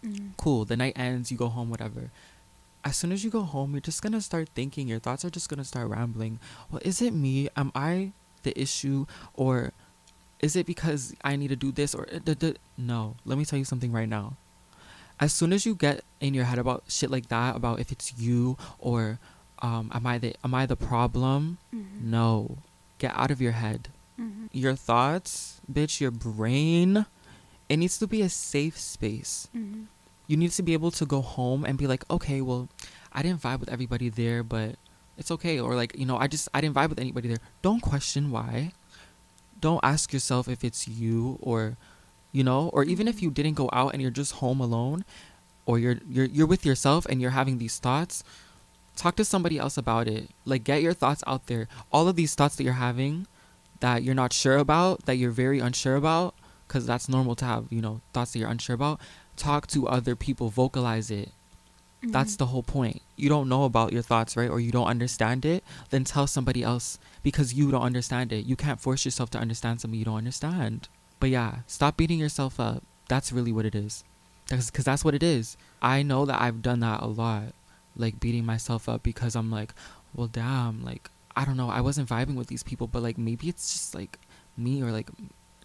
Mm. 0.03 0.32
Cool. 0.38 0.65
The 0.65 0.77
night 0.77 0.94
ends, 0.96 1.32
you 1.32 1.38
go 1.38 1.50
home, 1.50 1.70
whatever. 1.70 2.12
As 2.84 2.96
soon 2.96 3.12
as 3.12 3.24
you 3.24 3.29
go 3.29 3.41
home, 3.41 3.74
you're 3.74 3.82
just 3.82 4.01
gonna 4.01 4.22
start 4.22 4.50
thinking. 4.56 4.88
Your 4.88 5.00
thoughts 5.00 5.25
are 5.25 5.29
just 5.29 5.50
gonna 5.50 5.65
start 5.65 5.89
rambling. 5.89 6.39
Well, 6.72 6.82
is 6.84 7.01
it 7.01 7.13
me? 7.13 7.50
Am 7.56 7.72
I 7.75 8.13
the 8.44 8.60
issue, 8.60 9.06
or 9.34 9.74
is 10.39 10.56
it 10.56 10.65
because 10.65 11.13
I 11.24 11.36
need 11.36 11.50
to 11.50 11.56
do 11.56 11.72
this 11.72 11.94
or 11.94 12.08
uh, 12.13 12.51
no? 12.77 13.15
Let 13.25 13.38
me 13.38 13.46
tell 13.46 13.60
you 13.60 13.65
something 13.65 13.91
right 13.91 14.08
now. 14.08 14.38
As 15.20 15.34
soon 15.34 15.52
as 15.54 15.66
you 15.66 15.74
get 15.76 16.04
in 16.22 16.34
your 16.34 16.46
head 16.46 16.60
about 16.60 16.84
shit 16.88 17.10
like 17.10 17.28
that, 17.30 17.56
about 17.56 17.80
if 17.80 17.92
it's 17.92 18.14
you 18.18 18.58
or 18.80 19.20
um, 19.62 19.90
am 19.94 20.06
I 20.06 20.18
the 20.20 20.36
am 20.44 20.54
I 20.54 20.66
the 20.68 20.76
problem? 20.76 21.58
Mhm. 21.74 22.02
No, 22.04 22.58
get 23.00 23.12
out 23.18 23.32
of 23.32 23.42
your 23.42 23.54
head 23.54 23.90
Mhm. 24.20 24.50
your 24.52 24.76
thoughts, 24.76 25.62
bitch, 25.72 26.00
your 26.00 26.12
brain, 26.12 27.06
it 27.70 27.78
needs 27.78 27.98
to 28.00 28.08
be 28.08 28.22
a 28.22 28.30
safe 28.30 28.78
space. 28.80 29.48
Mhm. 29.56 29.86
You 30.28 30.38
need 30.38 30.52
to 30.52 30.64
be 30.64 30.74
able 30.74 30.92
to 30.92 31.06
go 31.06 31.22
home 31.22 31.64
and 31.66 31.78
be 31.78 31.88
like, 31.88 32.04
okay, 32.10 32.42
well, 32.42 32.70
I 33.14 33.22
didn't 33.24 33.42
vibe 33.42 33.60
with 33.62 33.70
everybody 33.70 34.10
there, 34.10 34.44
but 34.44 34.76
it's 35.18 35.32
okay. 35.32 35.60
Or 35.60 35.74
like, 35.76 35.98
you 35.98 36.06
know, 36.06 36.18
I 36.18 36.28
just 36.28 36.50
I 36.54 36.62
didn't 36.62 36.76
vibe 36.76 36.90
with 36.90 37.00
anybody 37.00 37.28
there. 37.28 37.42
Don't 37.62 37.82
question 37.82 38.30
why. 38.30 38.74
Don't 39.60 39.82
ask 39.84 40.14
yourself 40.14 40.48
if 40.48 40.64
it's 40.64 40.88
you 40.88 41.38
or 41.42 41.78
you 42.31 42.43
know, 42.43 42.69
or 42.69 42.84
even 42.84 43.07
if 43.07 43.22
you 43.22 43.31
didn't 43.31 43.55
go 43.55 43.69
out 43.74 43.93
and 43.93 44.01
you're 44.01 44.12
just 44.12 44.34
home 44.34 44.60
alone 44.60 45.05
or 45.65 45.79
you're 45.79 45.98
you're 46.10 46.25
you're 46.25 46.48
with 46.48 46.65
yourself 46.65 47.05
and 47.07 47.22
you're 47.22 47.31
having 47.31 47.57
these 47.57 47.79
thoughts, 47.79 48.24
talk 48.96 49.15
to 49.15 49.25
somebody 49.25 49.57
else 49.57 49.77
about 49.77 50.07
it. 50.07 50.29
Like 50.46 50.63
get 50.63 50.81
your 50.81 50.93
thoughts 50.93 51.24
out 51.27 51.48
there. 51.48 51.67
All 51.91 52.07
of 52.07 52.16
these 52.16 52.35
thoughts 52.35 52.55
that 52.57 52.63
you're 52.63 52.74
having 52.74 53.27
that 53.79 54.03
you're 54.03 54.16
not 54.16 54.33
sure 54.33 54.57
about, 54.57 55.05
that 55.05 55.16
you're 55.18 55.31
very 55.31 55.59
unsure 55.59 55.96
about, 55.96 56.33
because 56.68 56.85
that's 56.85 57.07
normal 57.07 57.35
to 57.35 57.46
have, 57.46 57.66
you 57.70 57.81
know, 57.81 58.01
thoughts 58.13 58.33
that 58.33 58.40
you're 58.40 58.50
unsure 58.50 58.74
about. 58.74 59.00
Talk 59.35 59.68
to 59.68 59.87
other 59.87 60.16
people, 60.16 60.50
vocalize 60.50 61.11
it. 61.11 61.31
That's 62.01 62.35
Mhm. 62.35 62.37
the 62.37 62.46
whole 62.48 62.63
point. 62.63 63.01
You 63.16 63.29
don't 63.29 63.50
know 63.50 63.63
about 63.66 63.94
your 63.94 64.01
thoughts, 64.01 64.35
right? 64.37 64.50
Or 64.50 64.59
you 64.59 64.72
don't 64.72 64.87
understand 64.87 65.46
it, 65.46 65.63
then 65.90 66.03
tell 66.03 66.27
somebody 66.27 66.63
else 66.63 66.98
because 67.24 67.53
you 67.53 67.70
don't 67.72 67.81
understand 67.81 68.31
it. 68.31 68.46
You 68.46 68.55
can't 68.55 68.79
force 68.79 69.05
yourself 69.05 69.29
to 69.31 69.40
understand 69.40 69.81
something 69.81 69.98
you 69.98 70.05
don't 70.05 70.18
understand. 70.18 70.87
But 71.20 71.30
yeah, 71.30 71.60
stop 71.68 71.98
beating 71.98 72.20
yourself 72.20 72.60
up. 72.60 72.84
That's 73.08 73.32
really 73.32 73.51
what 73.51 73.66
it 73.66 73.75
is. 73.75 74.03
Because 74.50 74.86
that's 74.86 75.03
what 75.03 75.16
it 75.16 75.24
is. 75.24 75.58
I 75.82 76.03
know 76.03 76.25
that 76.25 76.42
I've 76.42 76.62
done 76.62 76.80
that 76.82 77.01
a 77.01 77.08
lot. 77.08 77.53
Like 77.96 78.20
beating 78.20 78.46
myself 78.46 78.88
up 78.88 79.03
because 79.03 79.36
I'm 79.36 79.50
like, 79.51 79.74
well, 80.14 80.27
damn, 80.27 80.84
like, 80.84 81.10
I 81.36 81.46
don't 81.46 81.58
know. 81.58 81.70
I 81.70 81.82
wasn't 81.82 82.10
vibing 82.10 82.36
with 82.36 82.48
these 82.48 82.64
people, 82.64 82.88
but 82.88 83.01
like 83.03 83.18
maybe 83.18 83.50
it's 83.50 83.74
just 83.74 83.96
like 83.96 84.20
me 84.56 84.82
or 84.84 84.92
like, 84.92 85.10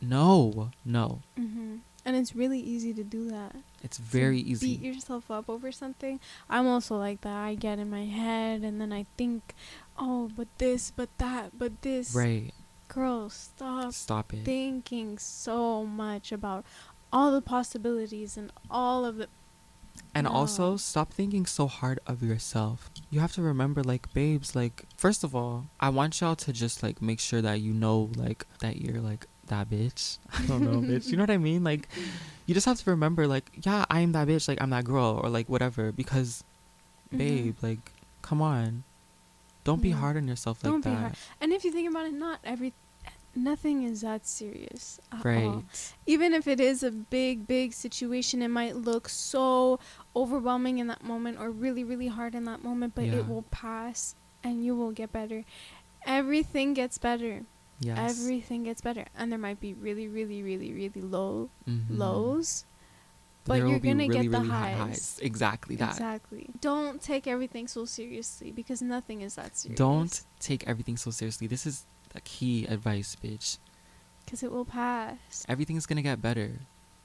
no, 0.01 0.71
no. 0.85 1.21
Mhm. 1.39 1.81
And 2.05 2.17
it's 2.17 2.35
really 2.35 2.59
easy 2.59 2.93
to 2.95 3.05
do 3.05 3.31
that. 3.31 3.55
It's 3.83 3.97
to 3.97 4.03
very 4.03 4.41
easy. 4.41 4.77
Beat 4.77 4.95
yourself 4.95 5.31
up 5.31 5.49
over 5.49 5.71
something. 5.71 6.19
I'm 6.51 6.67
also 6.67 6.97
like 6.99 7.21
that. 7.21 7.37
I 7.37 7.55
get 7.55 7.79
in 7.79 7.91
my 7.91 8.07
head 8.07 8.63
and 8.63 8.81
then 8.81 8.93
I 8.93 9.07
think, 9.17 9.55
oh, 9.97 10.31
but 10.37 10.49
this, 10.59 10.91
but 10.91 11.11
that, 11.19 11.57
but 11.57 11.83
this. 11.83 12.15
right. 12.15 12.53
Girl, 12.95 13.31
stop 13.31 13.93
Stop 13.93 14.35
it. 14.35 14.45
thinking 14.45 15.17
so 15.19 15.85
much 15.85 16.31
about 16.31 16.65
all 17.13 17.33
the 17.33 17.41
possibilities 17.41 18.37
and 18.37 18.53
all 18.71 19.05
of 19.05 19.17
the. 19.17 19.29
And 20.15 20.27
also, 20.27 20.77
stop 20.77 21.13
thinking 21.13 21.47
so 21.47 21.67
hard 21.67 21.99
of 22.07 22.23
yourself. 22.23 22.91
You 23.11 23.21
have 23.21 23.33
to 23.35 23.43
remember, 23.43 23.83
like, 23.83 24.13
babes, 24.13 24.55
like, 24.55 24.85
first 24.97 25.25
of 25.25 25.35
all, 25.35 25.67
I 25.81 25.89
want 25.89 26.21
y'all 26.21 26.37
to 26.37 26.53
just, 26.53 26.83
like, 26.83 27.01
make 27.01 27.19
sure 27.21 27.41
that 27.41 27.61
you 27.61 27.73
know, 27.73 28.11
like, 28.17 28.47
that 28.61 28.77
you're, 28.77 29.01
like, 29.01 29.27
that 29.47 29.71
bitch. 29.71 30.19
I 30.39 30.47
don't 30.47 30.63
know, 30.63 30.81
bitch. 30.81 31.11
You 31.11 31.17
know 31.17 31.23
what 31.23 31.31
I 31.31 31.39
mean? 31.39 31.65
Like, 31.65 31.89
you 32.47 32.53
just 32.55 32.67
have 32.67 32.79
to 32.83 32.91
remember, 32.91 33.27
like, 33.27 33.51
yeah, 33.65 33.85
I'm 33.91 34.13
that 34.13 34.29
bitch. 34.29 34.49
Like, 34.49 34.61
I'm 34.61 34.71
that 34.71 34.85
girl, 34.85 35.21
or, 35.23 35.31
like, 35.31 35.49
whatever. 35.49 35.93
Because, 35.93 36.45
Mhm. 37.13 37.19
babe, 37.19 37.57
like, 37.63 37.93
come 38.23 38.43
on. 38.43 38.85
Don't 39.65 39.81
be 39.81 39.91
hard 39.93 40.17
on 40.17 40.27
yourself 40.27 40.63
like 40.65 40.73
Don't 40.73 40.85
be 40.85 40.91
that. 40.91 41.17
And 41.41 41.53
if 41.53 41.65
you 41.65 41.71
think 41.71 41.89
about 41.89 42.07
it, 42.07 42.13
not 42.15 42.41
every, 42.45 42.73
nothing 43.35 43.83
is 43.83 44.01
that 44.03 44.27
serious. 44.27 45.01
At 45.11 45.25
Right. 45.25 45.45
All. 45.45 45.65
Even 46.07 46.33
if 46.35 46.47
it 46.47 46.61
is 46.61 46.83
a 46.83 46.91
big, 46.91 47.47
big 47.47 47.73
situation, 47.73 48.43
it 48.43 48.49
might 48.49 48.77
look 48.77 49.09
so 49.09 49.79
overwhelming 50.15 50.79
in 50.79 50.87
that 50.89 51.03
moment 51.05 51.39
or 51.39 51.51
really, 51.51 51.85
really 51.85 52.09
hard 52.09 52.35
in 52.35 52.45
that 52.45 52.63
moment, 52.63 52.95
but 52.95 53.07
Yeah. 53.07 53.19
it 53.21 53.29
will 53.29 53.43
pass 53.51 54.15
and 54.45 54.65
you 54.65 54.75
will 54.77 54.93
get 54.93 55.13
better. 55.13 55.45
Everything 56.05 56.75
gets 56.75 56.99
better. 56.99 57.45
Yes. 57.81 57.99
Everything 58.21 58.65
gets 58.65 58.81
better. 58.81 59.07
And 59.17 59.31
there 59.31 59.39
might 59.39 59.61
be 59.61 59.75
really, 59.75 60.09
really, 60.09 60.43
really, 60.43 60.73
really 60.73 61.01
low 61.01 61.51
Mhm. 61.69 61.87
lows. 61.99 62.65
but 63.45 63.55
There 63.59 63.67
you're 63.67 63.81
gonna 63.81 64.07
get 64.07 64.19
really, 64.19 64.29
the 64.29 64.39
really 64.39 64.49
high 64.51 64.73
highs. 64.75 65.19
Exactly 65.21 65.75
that. 65.75 65.91
Exactly. 65.91 66.49
Don't 66.61 67.03
take 67.03 67.27
everything 67.27 67.67
so 67.67 67.85
seriously 67.85 68.53
because 68.53 68.81
nothing 68.81 69.21
is 69.21 69.35
that 69.35 69.57
serious. 69.57 69.77
Don't 69.77 70.23
take 70.39 70.65
everything 70.69 70.97
so 70.97 71.11
seriously. 71.11 71.49
This 71.49 71.67
is 71.67 71.85
the 72.15 72.21
key 72.21 72.67
advice, 72.67 73.17
bitch. 73.23 73.59
Because 74.25 74.43
it 74.43 74.53
will 74.53 74.65
pass. 74.65 75.45
Everything's 75.49 75.87
gonna 75.87 76.03
get 76.03 76.23
better. 76.23 76.61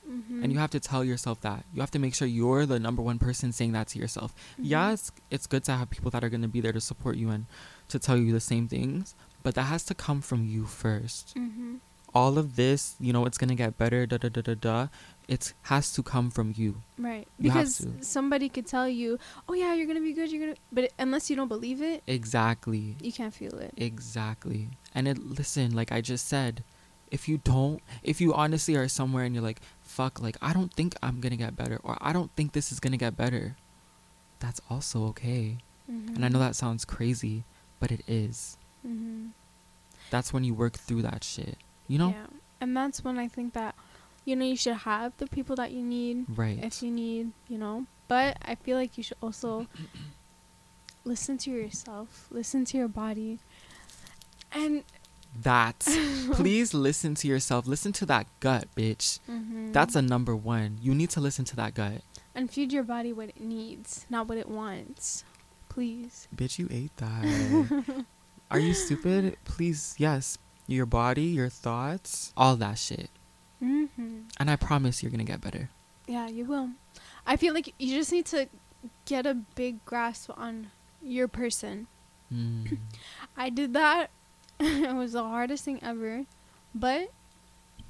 Mm-hmm. 0.08 0.42
and 0.42 0.50
you 0.50 0.58
have 0.58 0.70
to 0.70 0.80
tell 0.80 1.04
yourself 1.04 1.42
that 1.42 1.64
you 1.74 1.82
have 1.82 1.90
to 1.90 1.98
make 1.98 2.14
sure 2.14 2.26
you're 2.26 2.64
the 2.64 2.80
number 2.80 3.02
one 3.02 3.18
person 3.18 3.52
saying 3.52 3.72
that 3.72 3.88
to 3.88 3.98
yourself 3.98 4.32
yeah 4.56 4.88
Mhm. 4.88 4.92
it's, 4.94 5.12
it's 5.30 5.46
good 5.46 5.64
to 5.64 5.72
have 5.72 5.90
people 5.90 6.10
that 6.12 6.24
are 6.24 6.30
going 6.30 6.40
to 6.40 6.48
be 6.48 6.62
there 6.62 6.72
to 6.72 6.80
support 6.80 7.16
you 7.16 7.28
and 7.28 7.44
to 7.90 7.98
tell 7.98 8.16
you 8.16 8.32
the 8.32 8.40
same 8.40 8.68
things 8.68 9.14
but 9.42 9.54
that 9.54 9.64
has 9.64 9.84
to 9.84 9.94
come 9.94 10.22
from 10.22 10.46
you 10.46 10.64
first 10.64 11.34
Mm-hmm. 11.36 11.74
all 12.14 12.38
of 12.38 12.56
this 12.56 12.96
you 12.98 13.12
know 13.12 13.26
it's 13.26 13.36
going 13.36 13.50
to 13.50 13.54
get 13.54 13.76
better 13.76 14.06
da 14.06 14.16
da 14.16 14.30
da 14.30 14.40
da 14.40 14.54
da 14.54 14.86
it 15.28 15.52
has 15.62 15.92
to 15.92 16.02
come 16.02 16.30
from 16.30 16.52
you 16.56 16.82
Right. 16.96 17.28
You 17.38 17.50
because 17.52 17.86
somebody 18.00 18.48
could 18.48 18.66
tell 18.66 18.88
you, 18.88 19.18
"Oh 19.48 19.52
yeah, 19.54 19.74
you're 19.74 19.86
gonna 19.86 20.00
be 20.00 20.14
good. 20.14 20.32
You're 20.32 20.40
gonna," 20.46 20.56
but 20.72 20.84
it, 20.84 20.92
unless 20.98 21.28
you 21.30 21.36
don't 21.36 21.48
believe 21.48 21.80
it, 21.82 22.02
exactly 22.06 22.96
you 23.00 23.12
can't 23.12 23.34
feel 23.34 23.54
it. 23.58 23.72
exactly 23.76 24.70
and 24.94 25.06
it 25.06 25.18
listen 25.18 25.76
like 25.76 25.92
i 25.92 26.00
just 26.00 26.26
said 26.26 26.64
if 27.10 27.28
you 27.28 27.36
don't 27.38 27.80
if 28.02 28.20
you 28.20 28.32
honestly 28.34 28.74
are 28.76 28.88
somewhere 28.88 29.24
and 29.24 29.34
you're 29.34 29.44
like 29.44 29.60
fuck 29.82 30.20
like 30.20 30.36
i 30.42 30.52
don't 30.52 30.72
think 30.74 30.94
i'm 31.02 31.20
going 31.20 31.30
to 31.30 31.36
get 31.36 31.54
better 31.56 31.78
or 31.84 31.96
i 32.00 32.12
don't 32.12 32.30
think 32.36 32.52
this 32.52 32.72
is 32.72 32.80
going 32.80 32.92
to 32.92 32.98
get 32.98 33.16
better 33.16 33.56
that's 34.40 34.60
also 34.70 35.04
okay 35.06 35.58
And 35.88 36.20
I 36.24 36.28
know 36.28 36.38
that 36.38 36.54
sounds 36.54 36.84
crazy, 36.84 37.44
but 37.80 37.90
it 37.90 38.02
is. 38.06 38.58
Mm-hmm. 38.86 39.28
That's 40.10 40.32
when 40.34 40.44
you 40.44 40.52
work 40.52 40.76
through 40.78 41.00
that 41.02 41.24
shit. 41.24 41.56
You 41.86 41.96
know? 41.98 42.10
Yeah. 42.10 42.26
And 42.60 42.76
that's 42.76 43.02
when 43.02 43.18
I 43.18 43.26
think 43.26 43.54
that, 43.54 43.74
you 44.28 44.36
know, 44.36 44.44
you 44.44 44.56
should 44.56 44.76
have 44.84 45.12
the 45.16 45.26
people 45.26 45.56
that 45.56 45.72
you 45.72 45.82
need 45.82 46.26
Right. 46.28 46.58
if 46.62 46.82
you 46.82 46.90
need, 46.90 47.32
you 47.48 47.56
know. 47.56 47.86
But 48.08 48.36
I 48.42 48.54
feel 48.56 48.76
like 48.76 48.96
you 48.98 49.02
should 49.02 49.16
also 49.22 49.66
listen 51.04 51.38
to 51.38 51.50
yourself, 51.50 52.26
listen 52.30 52.64
to 52.66 52.76
your 52.76 52.88
body, 52.88 53.38
and 54.52 54.84
That. 55.42 55.80
Please 56.32 56.72
listen 56.74 57.14
to 57.16 57.28
yourself. 57.28 57.66
Listen 57.66 57.92
to 57.92 58.06
that 58.06 58.26
gut, 58.40 58.64
bitch. 58.76 59.20
Mhm. 59.28 59.72
That's 59.72 59.94
a 59.94 60.02
number 60.02 60.34
one. 60.34 60.78
You 60.80 60.94
need 60.94 61.10
to 61.10 61.20
listen 61.20 61.44
to 61.46 61.56
that 61.56 61.74
gut. 61.74 62.02
And 62.34 62.50
feed 62.50 62.72
your 62.72 62.82
body 62.84 63.12
what 63.12 63.28
it 63.30 63.40
needs, 63.40 64.06
not 64.10 64.26
what 64.28 64.38
it 64.38 64.48
wants. 64.48 65.24
Please. 65.68 66.28
Bitch, 66.34 66.58
you 66.58 66.66
ate 66.70 66.96
that. 66.96 68.04
Are 68.50 68.58
you 68.58 68.72
stupid? 68.74 69.36
Please, 69.44 69.94
yes. 69.98 70.38
Your 70.66 70.86
body, 70.86 71.24
your 71.24 71.50
thoughts, 71.50 72.32
all 72.36 72.56
that 72.56 72.78
shit. 72.78 73.10
Mm-hmm. 73.62 74.20
And 74.38 74.50
I 74.50 74.56
promise 74.56 75.02
you're 75.02 75.10
gonna 75.10 75.24
get 75.24 75.40
better. 75.40 75.70
Yeah, 76.06 76.28
you 76.28 76.44
will. 76.44 76.70
I 77.26 77.36
feel 77.36 77.54
like 77.54 77.74
you 77.78 77.94
just 77.94 78.12
need 78.12 78.26
to 78.26 78.48
get 79.04 79.26
a 79.26 79.34
big 79.34 79.84
grasp 79.84 80.30
on 80.36 80.70
your 81.02 81.28
person. 81.28 81.86
Mm. 82.32 82.78
I 83.36 83.50
did 83.50 83.74
that. 83.74 84.10
it 84.60 84.94
was 84.94 85.12
the 85.12 85.22
hardest 85.22 85.64
thing 85.64 85.80
ever. 85.82 86.24
But 86.74 87.10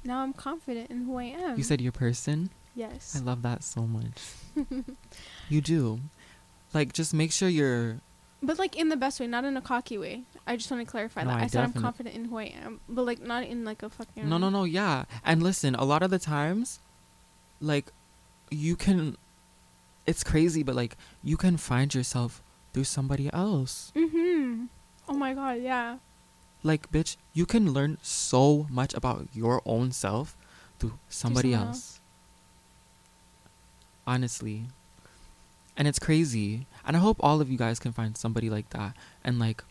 now 0.03 0.19
I'm 0.19 0.33
confident 0.33 0.89
in 0.89 1.05
who 1.05 1.17
I 1.17 1.25
am. 1.25 1.57
You 1.57 1.63
said 1.63 1.81
your 1.81 1.91
person? 1.91 2.49
yes. 2.75 3.15
I 3.15 3.23
love 3.23 3.41
that 3.43 3.63
so 3.63 3.81
much. 3.81 4.33
you 5.49 5.61
do. 5.61 5.99
Like, 6.73 6.93
just 6.93 7.13
make 7.13 7.31
sure 7.31 7.49
you're. 7.49 7.97
But 8.41 8.57
like 8.57 8.77
in 8.77 8.87
the 8.89 8.95
best 8.95 9.19
way, 9.19 9.27
not 9.27 9.43
in 9.43 9.57
a 9.57 9.61
cocky 9.61 9.97
way. 9.97 10.23
I 10.47 10.55
just 10.55 10.71
want 10.71 10.85
to 10.85 10.89
clarify 10.89 11.23
No, 11.23 11.31
that. 11.31 11.39
I 11.39 11.43
I, 11.43 11.47
said 11.47 11.63
I'm 11.63 11.73
confident 11.73 12.15
in 12.15 12.25
who 12.25 12.37
I 12.37 12.45
am, 12.45 12.79
but 12.87 13.05
like 13.05 13.19
not 13.21 13.43
in 13.43 13.65
like 13.65 13.83
a 13.83 13.89
fucking 13.89 14.29
No, 14.29 14.37
no, 14.37 14.49
no, 14.49 14.63
yeah. 14.63 15.03
And 15.25 15.43
listen, 15.43 15.75
a 15.75 15.83
lot 15.83 16.01
of 16.01 16.09
the 16.09 16.19
times, 16.19 16.79
like, 17.59 17.91
you 18.49 18.75
can. 18.75 19.17
It's 20.05 20.23
crazy, 20.23 20.63
but 20.63 20.73
like, 20.75 20.95
you 21.21 21.37
can 21.37 21.57
find 21.57 21.93
yourself 21.93 22.41
through 22.73 22.85
somebody 22.85 23.29
else. 23.33 23.91
Mm-hmm. 23.95 24.65
Oh 25.09 25.13
my 25.13 25.33
god, 25.33 25.61
yeah. 25.61 25.97
Like, 26.63 26.91
bitch, 26.91 27.17
you 27.33 27.45
can 27.45 27.73
learn 27.73 27.97
so 28.01 28.67
much 28.69 28.93
about 28.93 29.27
your 29.33 29.61
own 29.65 29.91
self 29.91 30.37
through 30.79 30.97
somebody 31.09 31.51
someone 31.51 31.69
else. 31.69 31.99
Honestly. 34.07 34.63
And 35.77 35.87
it's 35.87 35.99
crazy. 35.99 36.67
And 36.89 36.97
I 36.97 37.01
hope 37.01 37.17
all 37.19 37.39
of 37.39 37.51
you 37.51 37.57
guys 37.59 37.77
can 37.77 37.91
find 37.91 38.17
somebody 38.17 38.49
like 38.49 38.71
that. 38.71 38.95
And, 39.23 39.37
like, 39.37 39.63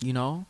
you 0.00 0.12
know? 0.12 0.44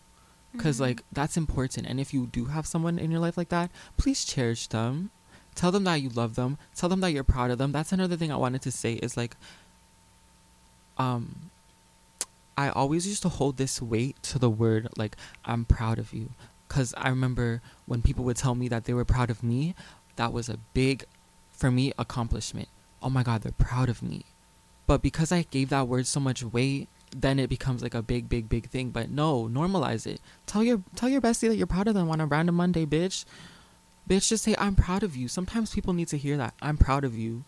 Because, 0.51 0.79
Mhm. 0.79 0.81
like, 0.81 1.05
that's 1.13 1.37
important. 1.37 1.87
And 1.87 2.01
if 2.01 2.13
you 2.13 2.27
do 2.27 2.47
have 2.47 2.67
someone 2.67 2.99
in 2.99 3.13
your 3.13 3.21
life 3.21 3.37
like 3.37 3.51
that, 3.51 3.71
please 3.97 4.25
cherish 4.25 4.67
them. 4.67 5.13
Tell 5.55 5.71
them 5.71 5.85
that 5.85 6.03
you 6.03 6.09
love 6.09 6.35
them. 6.35 6.59
Tell 6.75 6.89
them 6.89 6.99
that 7.03 7.13
you're 7.13 7.23
proud 7.23 7.53
of 7.53 7.59
them. 7.59 7.71
That's 7.71 7.93
another 7.93 8.17
thing 8.17 8.33
I 8.33 8.37
wanted 8.37 8.63
to 8.63 8.73
say 8.73 8.95
is, 8.95 9.17
like, 9.17 9.37
um, 10.99 11.53
I 12.59 12.71
always 12.71 13.07
used 13.07 13.23
to 13.23 13.29
hold 13.29 13.57
this 13.57 13.81
weight 13.81 14.21
to 14.25 14.41
the 14.41 14.51
word, 14.51 14.89
like, 14.97 15.17
I'm 15.45 15.65
proud 15.65 16.01
of 16.01 16.13
you. 16.13 16.31
Because 16.67 16.95
I 16.97 17.11
remember 17.11 17.63
when 17.87 18.03
people 18.03 18.25
would 18.25 18.37
tell 18.37 18.57
me 18.57 18.67
that 18.67 18.87
they 18.87 18.93
were 18.93 19.05
proud 19.05 19.31
of 19.31 19.45
me, 19.45 19.77
that 20.17 20.33
was 20.33 20.49
a 20.49 20.59
big, 20.75 21.05
for 21.53 21.71
me, 21.71 21.93
accomplishment. 21.97 22.67
Oh 23.01 23.09
my 23.09 23.23
God, 23.23 23.43
they're 23.43 23.53
proud 23.53 23.89
of 23.89 24.03
me. 24.03 24.25
But 24.91 25.03
because 25.03 25.31
I 25.31 25.43
gave 25.43 25.69
that 25.69 25.87
word 25.87 26.09
so 26.09 26.19
much 26.19 26.43
weight, 26.43 26.89
then 27.17 27.39
it 27.39 27.49
becomes 27.49 27.81
like 27.81 27.95
a 27.95 28.03
big, 28.03 28.29
big, 28.29 28.49
big 28.49 28.69
thing. 28.71 28.91
But 28.91 29.09
no, 29.09 29.45
normalize 29.45 30.05
it. 30.05 30.21
Tell 30.47 30.65
your 30.65 30.83
tell 30.97 31.09
your 31.09 31.21
bestie 31.21 31.47
that 31.47 31.55
you're 31.55 31.69
proud 31.69 31.87
of 31.87 31.95
them 31.95 32.11
on 32.11 32.21
a 32.21 32.27
random 32.27 32.57
Monday, 32.57 32.87
bitch. 32.87 33.25
Bitch, 34.09 34.27
just 34.27 34.43
say 34.43 34.57
I'm 34.59 34.75
proud 34.75 35.05
of 35.05 35.15
you. 35.15 35.29
Sometimes 35.29 35.73
people 35.73 35.93
need 35.93 36.09
to 36.09 36.19
hear 36.19 36.37
that. 36.39 36.55
I'm 36.61 36.77
proud 36.77 37.05
of 37.05 37.17
you. 37.17 37.45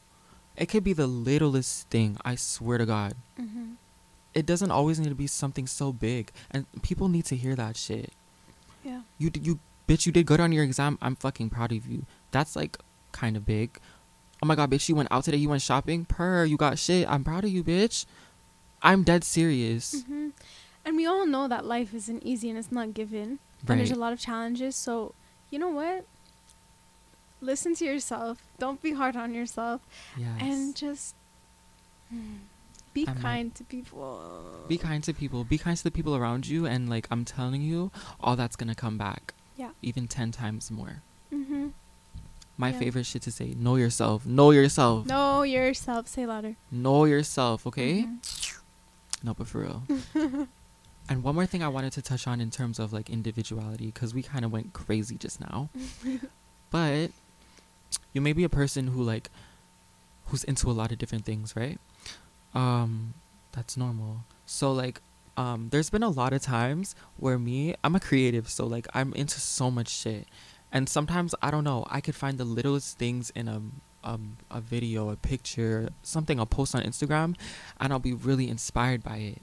It 0.56 0.66
could 0.66 0.84
be 0.84 0.92
the 0.92 1.08
littlest 1.08 1.88
thing. 1.88 2.16
I 2.24 2.36
swear 2.36 2.78
to 2.78 2.86
God. 2.86 3.14
Mhm. 3.36 3.74
It 4.34 4.46
doesn't 4.46 4.70
always 4.70 5.00
need 5.00 5.08
to 5.08 5.16
be 5.16 5.26
something 5.26 5.66
so 5.66 5.92
big, 5.92 6.30
and 6.52 6.66
people 6.82 7.08
need 7.08 7.24
to 7.24 7.34
hear 7.34 7.56
that 7.56 7.76
shit. 7.76 8.12
Yeah. 8.84 9.00
You 9.18 9.32
you 9.34 9.58
bitch. 9.88 10.06
You 10.06 10.12
did 10.12 10.26
good 10.26 10.38
on 10.38 10.52
your 10.52 10.62
exam. 10.62 10.96
I'm 11.02 11.16
fucking 11.16 11.50
proud 11.50 11.72
of 11.72 11.88
you. 11.88 12.06
That's 12.30 12.54
like 12.54 12.78
kind 13.10 13.36
of 13.36 13.44
big. 13.44 13.80
Oh 14.42 14.46
my 14.46 14.56
god, 14.56 14.70
bitch! 14.70 14.88
You 14.88 14.96
went 14.96 15.08
out 15.12 15.24
today. 15.24 15.36
You 15.36 15.48
went 15.48 15.62
shopping. 15.62 16.04
Per, 16.04 16.44
you 16.44 16.56
got 16.56 16.78
shit. 16.78 17.08
I'm 17.08 17.22
proud 17.22 17.44
of 17.44 17.50
you, 17.50 17.62
bitch. 17.62 18.06
I'm 18.82 19.04
dead 19.04 19.22
serious. 19.22 20.02
Mhm. 20.02 20.32
And 20.84 20.96
we 20.96 21.06
all 21.06 21.24
know 21.26 21.46
that 21.46 21.64
life 21.64 21.94
isn't 21.94 22.24
easy 22.24 22.50
and 22.50 22.58
it's 22.58 22.72
not 22.72 22.92
given. 22.94 23.38
And 23.68 23.78
there's 23.78 23.92
a 23.92 23.94
lot 23.94 24.12
of 24.12 24.18
challenges. 24.18 24.74
So, 24.74 25.14
you 25.50 25.58
know 25.60 25.68
what? 25.68 26.04
Listen 27.40 27.76
to 27.76 27.84
yourself. 27.84 28.42
Don't 28.58 28.82
be 28.82 28.92
hard 28.92 29.14
on 29.14 29.32
yourself. 29.32 29.80
Yes. 30.16 30.40
And 30.40 30.74
just 30.74 31.14
mm, 32.12 32.38
be 32.92 33.06
I 33.06 33.12
might- 33.14 33.22
kind 33.22 33.54
to 33.54 33.62
people. 33.62 34.64
Be 34.66 34.76
kind 34.76 35.04
to 35.04 35.14
people. 35.14 35.44
Be 35.44 35.58
kind 35.58 35.76
to 35.76 35.84
the 35.84 35.92
people 35.92 36.16
around 36.16 36.48
you, 36.48 36.66
and 36.66 36.88
like 36.90 37.06
I'm 37.12 37.24
telling 37.24 37.62
you, 37.62 37.92
all 38.20 38.34
that's 38.34 38.56
gonna 38.56 38.74
come 38.74 38.98
back. 38.98 39.34
Yeah. 39.56 39.70
Even 39.82 40.08
ten 40.08 40.32
times 40.32 40.68
more. 40.72 41.02
Mm-hmm. 42.52 42.60
My 42.62 42.70
Yeah. 42.70 42.78
favorite 42.78 43.06
shit 43.06 43.22
to 43.22 43.30
say: 43.30 43.54
Know 43.56 43.76
yourself. 43.76 44.26
Know 44.26 44.50
yourself. 44.50 45.06
Know 45.06 45.42
yourself. 45.42 46.06
Say 46.08 46.26
louder. 46.26 46.56
Know 46.70 47.04
yourself. 47.06 47.66
Okay. 47.66 48.04
Mhm. 48.04 48.58
No, 49.24 49.34
but 49.34 49.46
for 49.46 49.60
real. 49.60 49.82
and 51.08 51.22
one 51.22 51.34
more 51.34 51.46
thing 51.46 51.62
I 51.62 51.68
wanted 51.68 51.92
to 51.94 52.02
touch 52.02 52.26
on 52.26 52.40
in 52.40 52.50
terms 52.50 52.78
of 52.78 52.92
like 52.92 53.08
individuality, 53.08 53.86
because 53.86 54.12
we 54.14 54.22
kind 54.22 54.44
of 54.44 54.52
went 54.52 54.72
crazy 54.72 55.16
just 55.16 55.40
now. 55.40 55.70
but 56.70 57.10
you 58.12 58.20
may 58.20 58.32
be 58.32 58.44
a 58.44 58.48
person 58.48 58.88
who 58.88 59.02
like 59.02 59.30
who's 60.26 60.44
into 60.44 60.70
a 60.70 60.72
lot 60.72 60.92
of 60.92 60.98
different 60.98 61.24
things, 61.24 61.54
right? 61.56 61.78
Um, 62.54 63.14
that's 63.52 63.76
normal. 63.76 64.24
So 64.46 64.72
like, 64.72 65.00
um, 65.36 65.68
there's 65.70 65.88
been 65.90 66.02
a 66.02 66.08
lot 66.10 66.32
of 66.32 66.42
times 66.42 66.94
where 67.16 67.38
me, 67.38 67.74
I'm 67.84 67.94
a 67.94 68.00
creative, 68.00 68.48
so 68.48 68.66
like 68.66 68.86
I'm 68.94 69.12
into 69.14 69.40
so 69.40 69.70
much 69.70 69.88
shit, 69.88 70.26
and 70.72 70.88
sometimes 70.88 71.34
I 71.42 71.50
don't 71.50 71.64
know, 71.64 71.84
I 71.90 72.00
could 72.00 72.14
find 72.14 72.38
the 72.38 72.44
littlest 72.44 72.98
things 72.98 73.30
in 73.30 73.48
a 73.48 73.62
um, 74.04 74.36
a 74.50 74.60
video, 74.60 75.10
a 75.10 75.16
picture, 75.16 75.90
something 76.02 76.40
I'll 76.40 76.46
post 76.46 76.74
on 76.74 76.82
Instagram, 76.82 77.36
and 77.80 77.92
I'll 77.92 78.00
be 78.00 78.12
really 78.12 78.48
inspired 78.48 79.04
by 79.04 79.16
it. 79.16 79.42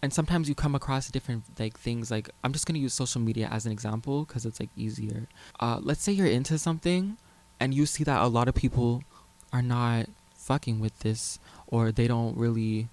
And 0.00 0.12
sometimes 0.12 0.48
you 0.48 0.54
come 0.54 0.74
across 0.74 1.08
different 1.08 1.44
like 1.58 1.78
things. 1.78 2.10
Like 2.10 2.30
I'm 2.42 2.52
just 2.52 2.66
gonna 2.66 2.78
use 2.78 2.94
social 2.94 3.20
media 3.20 3.48
as 3.50 3.66
an 3.66 3.72
example 3.72 4.24
because 4.24 4.46
it's 4.46 4.60
like 4.60 4.70
easier. 4.76 5.26
Uh, 5.60 5.80
let's 5.82 6.02
say 6.02 6.12
you're 6.12 6.26
into 6.26 6.58
something, 6.58 7.16
and 7.58 7.74
you 7.74 7.86
see 7.86 8.04
that 8.04 8.22
a 8.22 8.28
lot 8.28 8.48
of 8.48 8.54
people 8.54 9.02
are 9.52 9.62
not 9.62 10.06
fucking 10.34 10.80
with 10.80 10.98
this, 11.00 11.38
or 11.66 11.90
they 11.90 12.06
don't 12.06 12.36
really, 12.36 12.88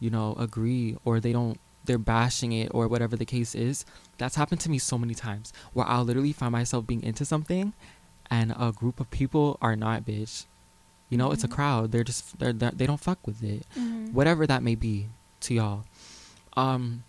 you 0.00 0.10
know, 0.10 0.34
agree, 0.38 0.96
or 1.04 1.20
they 1.20 1.32
don't. 1.32 1.58
They're 1.86 1.98
bashing 1.98 2.52
it, 2.52 2.68
or 2.74 2.88
whatever 2.88 3.16
the 3.16 3.24
case 3.24 3.54
is. 3.54 3.84
That's 4.18 4.36
happened 4.36 4.60
to 4.62 4.70
me 4.70 4.78
so 4.78 4.98
many 4.98 5.14
times 5.14 5.52
where 5.72 5.86
I'll 5.86 6.04
literally 6.04 6.32
find 6.32 6.52
myself 6.52 6.86
being 6.86 7.02
into 7.02 7.24
something, 7.24 7.72
and 8.30 8.54
a 8.58 8.72
group 8.72 9.00
of 9.00 9.10
people 9.10 9.56
are 9.62 9.76
not, 9.76 10.04
bitch. 10.04 10.46
You 11.10 11.16
know, 11.18 11.30
it's 11.30 11.44
a 11.44 11.48
Mhm. 11.48 11.52
crowd. 11.52 11.92
They're 11.92 12.02
just 12.04 12.38
they're, 12.38 12.52
they're 12.52 12.72
they 12.72 12.86
don't 12.86 13.00
fuck 13.00 13.24
with 13.26 13.42
it 13.42 13.64
Mhm. 13.78 14.12
whatever 14.12 14.46
that 14.46 14.62
may 14.62 14.74
be 14.74 15.06
to 15.40 15.54
y'all. 15.54 15.84
Um, 16.56 17.04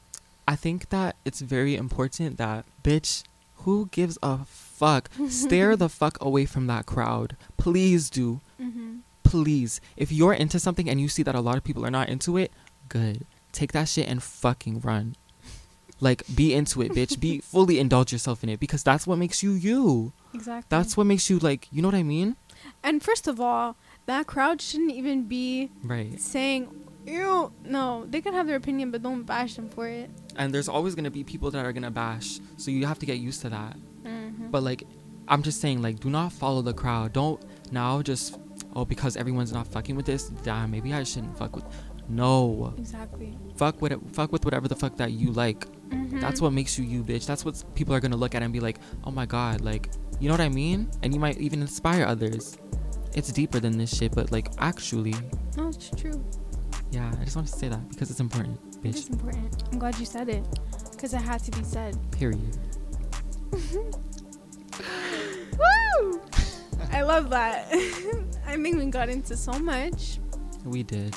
I 0.47 0.55
think 0.55 0.89
that 0.89 1.15
it's 1.25 1.41
very 1.41 1.75
important 1.75 2.37
that 2.37 2.65
bitch, 2.83 3.23
who 3.63 3.87
gives 3.91 4.17
a 4.21 4.45
fuck? 4.45 5.09
Stare 5.29 5.75
the 5.75 5.89
fuck 6.01 6.17
away 6.21 6.45
from 6.45 6.67
that 6.67 6.85
crowd. 6.85 7.35
Please 7.57 8.09
do. 8.09 8.39
Mhm. 8.61 8.99
Please. 9.23 9.81
If 9.97 10.11
you're 10.11 10.33
into 10.33 10.59
something 10.59 10.89
and 10.89 11.01
you 11.01 11.09
see 11.09 11.23
that 11.23 11.35
a 11.35 11.41
lot 11.41 11.57
of 11.57 11.63
people 11.63 11.85
are 11.85 11.91
not 11.91 12.07
into 12.07 12.37
it, 12.37 12.51
good. 12.87 13.25
Take 13.51 13.71
that 13.71 13.87
shit 13.87 14.07
and 14.07 14.21
fucking 14.21 14.81
run. 14.81 15.15
Like 15.99 16.23
be 16.35 16.53
into 16.53 16.81
it, 16.81 16.91
bitch. 16.91 17.19
Be 17.19 17.39
fully 17.53 17.79
indulge 17.79 18.11
yourself 18.11 18.43
in 18.43 18.49
it 18.49 18.59
because 18.59 18.83
that's 18.83 19.07
what 19.07 19.17
makes 19.17 19.41
you 19.41 19.51
you. 19.53 20.13
Exactly. 20.33 20.67
That's 20.69 20.95
what 20.95 21.05
makes 21.07 21.29
you 21.29 21.39
like, 21.39 21.67
you 21.71 21.81
know 21.81 21.87
what 21.87 21.95
I 21.95 22.03
mean? 22.03 22.35
And 22.83 23.01
first 23.01 23.27
of 23.27 23.39
all, 23.39 23.75
that 24.05 24.27
crowd 24.27 24.61
shouldn't 24.61 24.91
even 24.91 25.23
be 25.23 25.71
Right. 25.83 26.19
saying, 26.21 26.69
"Ew." 27.05 27.51
No, 27.65 28.05
they 28.07 28.21
can 28.21 28.33
have 28.33 28.45
their 28.47 28.55
opinion, 28.57 28.91
but 28.91 29.01
don't 29.01 29.23
bash 29.23 29.55
them 29.55 29.69
for 29.69 29.87
it. 29.87 30.09
And 30.35 30.53
there's 30.53 30.69
always 30.69 30.93
going 30.93 31.05
to 31.05 31.11
be 31.11 31.23
people 31.23 31.49
that 31.51 31.65
are 31.65 31.73
going 31.73 31.83
to 31.83 31.91
bash. 31.91 32.39
So 32.57 32.69
you 32.69 32.85
have 32.85 32.99
to 32.99 33.05
get 33.07 33.17
used 33.17 33.41
to 33.41 33.49
that. 33.49 33.75
Mhm. 34.05 34.51
But 34.51 34.61
like, 34.63 34.83
I'm 35.27 35.41
just 35.43 35.59
saying, 35.59 35.81
like, 35.81 35.99
do 35.99 36.09
not 36.09 36.31
follow 36.31 36.61
the 36.61 36.73
crowd. 36.73 37.13
Don't 37.13 37.41
now 37.71 38.01
just 38.01 38.37
oh 38.75 38.85
because 38.85 39.17
everyone's 39.17 39.51
not 39.51 39.67
fucking 39.67 39.95
with 39.95 40.05
this. 40.05 40.29
Damn, 40.43 40.69
maybe 40.71 40.93
I 40.93 41.03
shouldn't 41.03 41.37
fuck 41.37 41.55
with. 41.55 41.65
No, 42.09 42.73
exactly. 42.77 43.37
fuck 43.55 43.81
with 43.81 43.91
it. 43.91 43.99
Fuck 44.13 44.31
with 44.31 44.45
whatever 44.45 44.67
the 44.67 44.75
fuck 44.75 44.95
that 44.97 45.11
you 45.11 45.31
like. 45.31 45.65
Mhm. 45.89 46.21
That's 46.21 46.39
what 46.41 46.53
makes 46.53 46.77
you 46.79 46.85
you, 46.85 47.03
bitch. 47.03 47.25
That's 47.25 47.43
what 47.43 47.63
people 47.75 47.93
are 47.93 47.99
gonna 47.99 48.15
look 48.17 48.33
at 48.35 48.41
and 48.41 48.51
be 48.53 48.59
like, 48.61 48.79
oh 49.03 49.11
my 49.11 49.25
god, 49.25 49.61
like, 49.61 49.89
you 50.19 50.27
know 50.29 50.33
what 50.33 50.41
I 50.41 50.49
mean? 50.49 50.89
And 51.03 51.13
you 51.13 51.19
might 51.19 51.37
even 51.37 51.61
inspire 51.61 52.05
others. 52.05 52.57
It's 53.13 53.31
deeper 53.31 53.59
than 53.59 53.77
this 53.77 53.95
shit, 53.95 54.13
but 54.15 54.31
like, 54.31 54.49
actually, 54.59 55.15
No, 55.57 55.67
it's 55.69 55.89
true. 55.89 56.23
yeah. 56.91 57.11
I 57.19 57.23
just 57.25 57.35
want 57.35 57.47
to 57.47 57.53
say 57.57 57.67
that 57.69 57.89
because 57.89 58.09
it's 58.11 58.19
important, 58.19 58.59
bitch. 58.83 58.89
It 58.89 58.95
is 58.95 59.09
important. 59.09 59.63
I'm 59.71 59.79
glad 59.79 59.97
you 59.99 60.05
said 60.05 60.29
it, 60.29 60.45
because 60.91 61.13
it 61.13 61.21
had 61.21 61.43
to 61.43 61.51
be 61.51 61.63
said. 61.63 61.97
Period. 62.11 62.57
Woo! 65.59 66.21
I 66.91 67.01
love 67.01 67.29
that. 67.31 67.67
I 68.47 68.55
think 68.55 68.77
we 68.77 68.85
got 68.87 69.09
into 69.09 69.35
so 69.35 69.51
much, 69.53 70.19
We 70.63 70.83
did. 70.83 71.15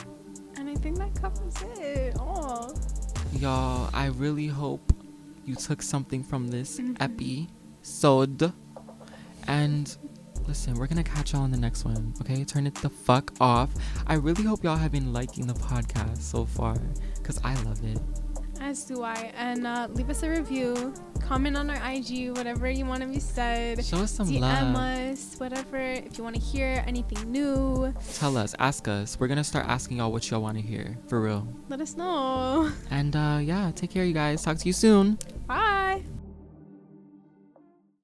I 0.71 0.75
think 0.77 0.99
that 0.99 1.13
covers 1.21 1.55
it 1.81 2.17
all. 2.17 2.73
Y'all, 3.33 3.91
I 3.93 4.07
really 4.07 4.47
hope 4.47 4.93
you 5.45 5.57
took 5.57 5.83
something 5.83 6.23
from 6.23 6.49
this 6.49 6.79
Mhm. 6.79 6.97
episode. 7.01 8.53
And 9.49 9.97
listen, 10.47 10.75
we're 10.75 10.87
gonna 10.87 11.03
catch 11.03 11.33
y'all 11.33 11.43
on 11.43 11.51
the 11.51 11.59
next 11.59 11.85
one. 11.85 12.15
Okay, 12.21 12.45
turn 12.45 12.67
it 12.69 12.77
the 12.77 12.89
fuck 12.91 13.33
off. 13.41 13.71
I 14.07 14.15
really 14.15 14.45
hope 14.45 14.63
y'all 14.63 14.77
have 14.77 14.93
been 14.93 15.13
liking 15.13 15.49
the 15.49 15.55
podcast 15.55 16.19
so 16.23 16.45
far, 16.45 16.77
cause 17.25 17.41
I 17.43 17.55
love 17.63 17.83
it. 17.85 18.01
As 18.61 18.85
do 18.85 19.03
I. 19.03 19.33
And 19.37 19.67
uh, 19.67 19.89
leave 19.95 20.11
us 20.11 20.23
a 20.23 20.31
review. 20.31 20.93
Comment 21.21 21.57
on 21.57 21.71
our 21.71 21.93
IG, 21.93 22.37
whatever 22.37 22.69
you 22.69 22.85
want 22.85 23.03
to 23.03 23.09
be 23.09 23.19
said. 23.21 23.85
Show 23.85 23.99
us 23.99 24.11
some 24.11 24.29
DM 24.29 24.41
love. 24.41 24.77
us, 24.77 25.37
whatever. 25.39 25.79
If 25.79 26.19
you 26.19 26.25
want 26.25 26.37
to 26.37 26.41
hear 26.41 26.83
anything 26.87 27.31
new, 27.31 27.95
Tell 28.15 28.37
us, 28.37 28.55
ask 28.59 28.89
us. 28.89 29.19
We're 29.19 29.29
gonna 29.29 29.45
start 29.45 29.67
asking 29.67 29.99
y'all 29.99 30.13
what 30.13 30.29
y'all 30.31 30.43
want 30.43 30.57
to 30.59 30.63
hear, 30.63 30.99
for 31.09 31.21
real. 31.21 31.47
let 31.69 31.81
us 31.81 31.97
know. 31.97 32.71
And 32.91 33.15
uh, 33.17 33.39
yeah, 33.43 33.71
take 33.75 33.91
care, 33.91 34.05
you 34.05 34.13
guys. 34.15 34.43
Talk 34.43 34.59
to 34.59 34.67
you 34.67 34.73
soon. 34.73 35.19
Bye. 35.47 36.03